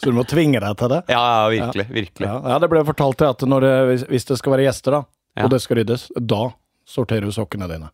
[0.00, 1.00] Så du må tvinge deg til det.
[1.12, 1.86] Ja, ja virkelig.
[1.92, 2.28] virkelig.
[2.28, 4.90] Ja, ja det ble fortalt til at når det, hvis, hvis det skal være gjester,
[4.98, 5.46] da, Ja.
[5.46, 6.42] og det skal ryddes, da
[6.88, 7.88] sorterer du sokkene dine.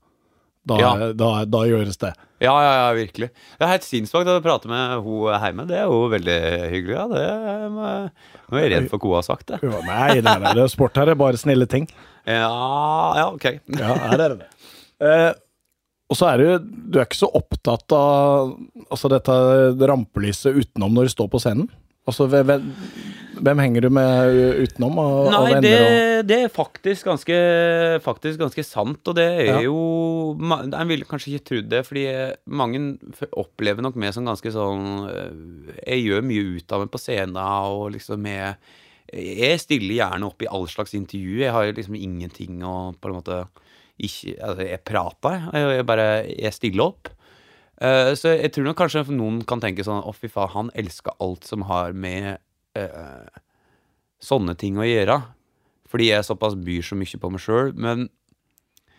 [0.68, 0.88] Da, Ja.
[1.16, 2.10] da, da gjøres det.
[2.42, 3.28] Ja, ja, ja, virkelig.
[3.58, 5.64] Det er helt sinnssvakt å prate med hun hjemme.
[5.70, 6.36] Det er jo veldig
[6.74, 6.96] hyggelig.
[6.98, 7.22] Ja, det
[7.72, 9.58] Nå er jeg redd for hva hun har sagt, det.
[9.62, 11.86] Nei, nei, nei, det er sport her Det er bare snille ting.
[12.26, 12.50] Ja,
[13.16, 13.46] ja, ok.
[13.78, 14.48] Ja, her er det.
[14.98, 15.30] Eh,
[16.08, 18.54] og så er du Du er ikke så opptatt av
[18.88, 19.34] altså dette
[19.90, 21.68] rampelyset utenom når du står på scenen?
[22.08, 22.62] Altså, hvem,
[23.44, 24.96] hvem henger du med utenom?
[25.02, 25.80] Og, Nei, venner det,
[26.22, 27.36] og det er faktisk ganske,
[28.00, 29.58] faktisk ganske sant, og det er Ja.
[29.66, 32.06] jo En ville kanskje ikke trodd det, fordi
[32.48, 32.80] mange
[33.36, 37.36] opplever nok meg som ganske sånn øh, Jeg gjør mye ut av meg på scenen,
[37.36, 38.56] og liksom jeg
[39.12, 41.38] Jeg stiller gjerne opp i all slags intervju.
[41.44, 43.38] Jeg har liksom ingenting å på en måte
[43.98, 47.10] ikke Altså, jeg prater, jeg, bare Jeg stiller opp.
[47.78, 51.14] Uh, så jeg tror nok kanskje noen kan tenke sånn Å, fy faen, han elsker
[51.22, 52.40] alt som har med
[52.78, 53.42] uh,
[54.22, 55.20] sånne ting å gjøre.
[55.88, 57.72] Fordi jeg såpass byr så mye på meg sjøl.
[57.78, 58.08] Men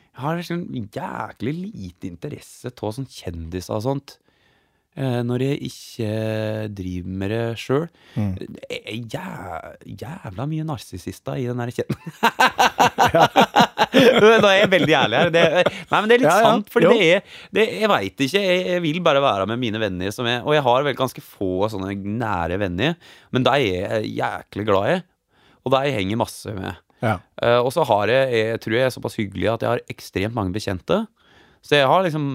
[0.09, 4.17] jeg har sånn jæklig lite interesse av sånn kjendiser og sånt.
[4.97, 6.09] Eh, Når jeg ikke
[6.77, 7.85] driver med det sjøl.
[8.15, 8.31] Mm.
[8.39, 9.25] Det er jæ
[10.01, 11.97] jævla mye narsissister i den der kjeden.
[13.89, 15.31] Nå er jeg veldig ærlig her.
[15.33, 15.43] Det,
[15.89, 16.49] nei, men det er litt Ja, ja.
[16.51, 16.69] sant.
[16.73, 17.23] For det er
[17.55, 18.41] det, Jeg veit ikke.
[18.43, 20.11] Jeg, jeg vil bare være med mine venner.
[20.15, 22.97] Som jeg, og jeg har vel ganske få sånne nære venner.
[23.35, 24.99] Men de er jeg jæklig glad i.
[25.65, 26.77] Og de henger masse med.
[27.03, 27.17] ja.
[27.39, 30.35] Uh, og så har jeg, jeg tror jeg er såpass hyggelig at jeg har ekstremt
[30.37, 31.01] mange bekjente.
[31.63, 32.29] Så jeg har liksom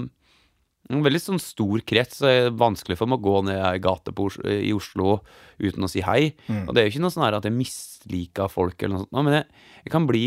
[0.90, 2.18] en veldig sånn stor krets.
[2.20, 5.20] Det er vanskelig for meg å gå ned ei gate på, Os- i Oslo
[5.58, 6.34] uten å si hei.
[6.48, 6.68] Mm.
[6.68, 9.24] Og det er jo ikke noe sånn her at jeg misliker folk, eller noe sånt,
[9.24, 9.46] men jeg,
[9.86, 10.24] jeg, kan bli,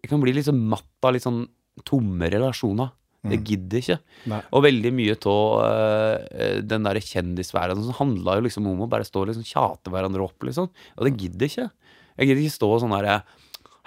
[0.00, 1.44] jeg kan bli litt sånn matt av litt sånn
[1.84, 2.92] tomme relasjoner.
[3.20, 3.44] Det Mm.
[3.44, 3.98] gidder jeg ikke.
[4.32, 4.40] Nei.
[4.56, 9.20] Og veldig mye av den der kjendisverdenen som handla jo liksom om å bare stå
[9.20, 10.70] og liksom tjate hverandre opp, liksom.
[10.96, 11.70] Og det gidder jeg ikke.
[12.16, 13.18] Jeg gidder ikke stå sånn derre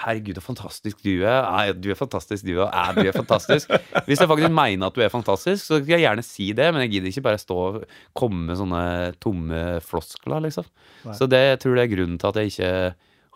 [0.01, 1.45] Herregud, så fantastisk du er.
[1.53, 2.57] Nei, du er fantastisk, du.
[2.65, 3.69] Er du er fantastisk?
[4.07, 6.81] Hvis jeg faktisk mener at du er fantastisk, så skal jeg gjerne si det, men
[6.83, 7.77] jeg gidder ikke bare stå og
[8.17, 8.81] komme med sånne
[9.23, 10.65] tomme floskler, liksom.
[11.05, 11.13] Nei.
[11.19, 12.71] Så det jeg tror jeg er grunnen til at jeg ikke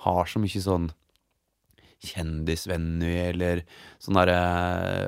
[0.07, 0.89] har så mye sånn
[2.07, 3.61] kjendisvenner eller
[4.01, 4.39] sånn derre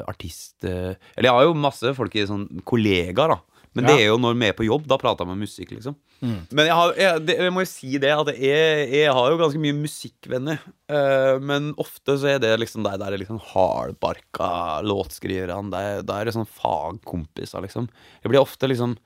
[0.09, 0.55] artist...
[0.65, 3.65] eh, Eller jeg har jo masse folk i sånn kollegaer, da.
[3.77, 4.87] Men det er jo når vi er på jobb.
[4.89, 5.95] Da prater jeg med musikk, liksom.
[6.19, 6.39] Mm.
[6.51, 9.39] Men jeg, har, jeg, det, jeg må jo si det at jeg, jeg har jo
[9.39, 10.59] ganske mye musikkvenner.
[10.91, 14.49] Uh, men ofte så er det liksom de der liksom hardbarka
[14.83, 15.71] låtskriverne.
[15.71, 17.87] Det det er sånn fagkompiser, liksom.
[18.23, 18.97] Jeg blir ofte liksom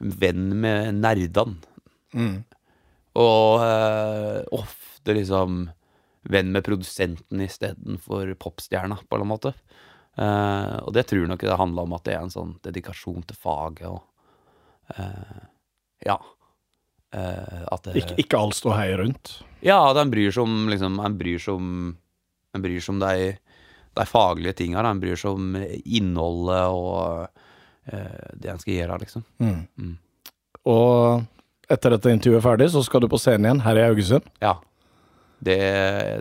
[0.00, 1.60] venn med nerdene.
[2.16, 2.38] Mm.
[3.20, 5.66] Og uh, ofte liksom
[6.26, 9.52] venn med produsenten istedenfor popstjerna, på en måte.
[10.16, 13.36] Uh, og det tror nok det handler om at det er en sånn dedikasjon til
[13.44, 14.00] faget og
[16.06, 16.14] Ja.
[17.14, 19.36] Eh, at det Ikke, ikke alt står hei rundt.
[19.64, 21.68] Ja, at en bryr seg om liksom En bryr seg om
[22.56, 23.30] En bryr seg om de,
[23.96, 24.82] de faglige tinga.
[24.84, 25.54] En bryr seg om
[25.84, 29.24] innholdet og uh, det en skal gjøre, liksom.
[29.42, 29.62] Mm.
[29.78, 29.94] Mm.
[30.66, 31.24] Og
[31.70, 34.26] etter dette intervjuet er ferdig, så skal du på scenen igjen her i Haugesund.
[34.42, 34.56] Ja.
[35.46, 35.56] Det,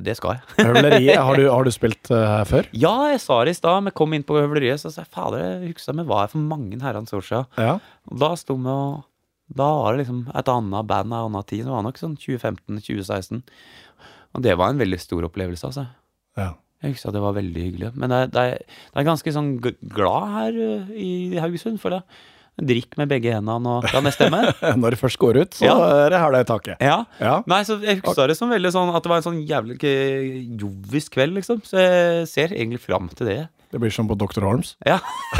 [0.03, 0.43] det skal jeg.
[0.67, 2.67] Høvleriet, har, du- har du spilt her her før?
[2.75, 3.85] Ja, jeg sa det i stad.
[3.87, 6.43] Vi kom inn på høvleriet, så sa jeg fader, jeg husker vi var her for
[6.51, 7.47] mange herrens år siden.
[7.61, 7.77] Ja.
[8.11, 9.05] Og da sto vi og
[9.47, 11.65] Da var det liksom et annet band, av annen tid.
[11.67, 13.43] Det var nok sånn 2015-2016.
[14.35, 15.87] Og det var en veldig stor opplevelse, altså.
[16.39, 16.53] ja.
[16.83, 17.89] Jeg husker at det var veldig hyggelig.
[17.97, 18.41] Men det, det,
[18.93, 22.19] det er ganske sånn glad her uh, i Haugesund, føler jeg.
[22.69, 24.41] Drikk med begge hendene og La meg stemme.
[24.81, 25.73] Når det først går ut, så Ja.
[26.05, 26.83] er det her det er taket.
[26.83, 26.97] Ja.
[27.19, 27.39] Ja.
[27.49, 29.79] Nei, så jeg husker det som veldig sånn at det var en sånn jævlig
[30.61, 31.63] jovis kveld, liksom.
[31.65, 33.39] Så jeg ser egentlig fram til det.
[33.73, 34.45] Det blir som på Dr.
[34.45, 34.75] Holms.
[34.85, 34.99] Ja.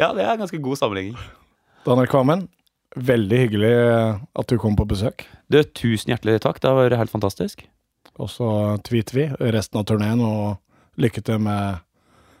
[0.00, 1.18] ja, det er en ganske god sammenligning.
[1.84, 2.46] Daniel Kvammen,
[2.96, 3.72] veldig hyggelig
[4.40, 5.26] at du kom på besøk.
[5.52, 6.60] Du, tusen hjertelig takk.
[6.62, 7.66] Det har vært helt fantastisk.
[8.16, 8.48] Og så
[8.86, 10.56] tweeter vi resten av turneen, og
[11.00, 11.82] lykke til med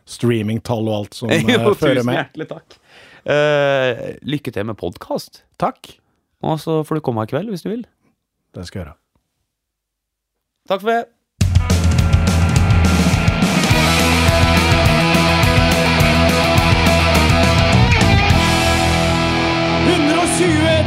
[0.08, 2.20] streamingtall og alt som eh, Jo, fører tusen med.
[2.22, 2.78] hjertelig takk.
[3.24, 5.42] Uh, lykke til med podkast.
[5.60, 5.92] Takk.
[6.44, 7.84] Og så får du komme i kveld hvis du vil.
[8.56, 8.96] Det skal jeg gjøre.
[10.70, 11.02] Takk for det.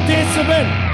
[0.08, 0.87] Desibel.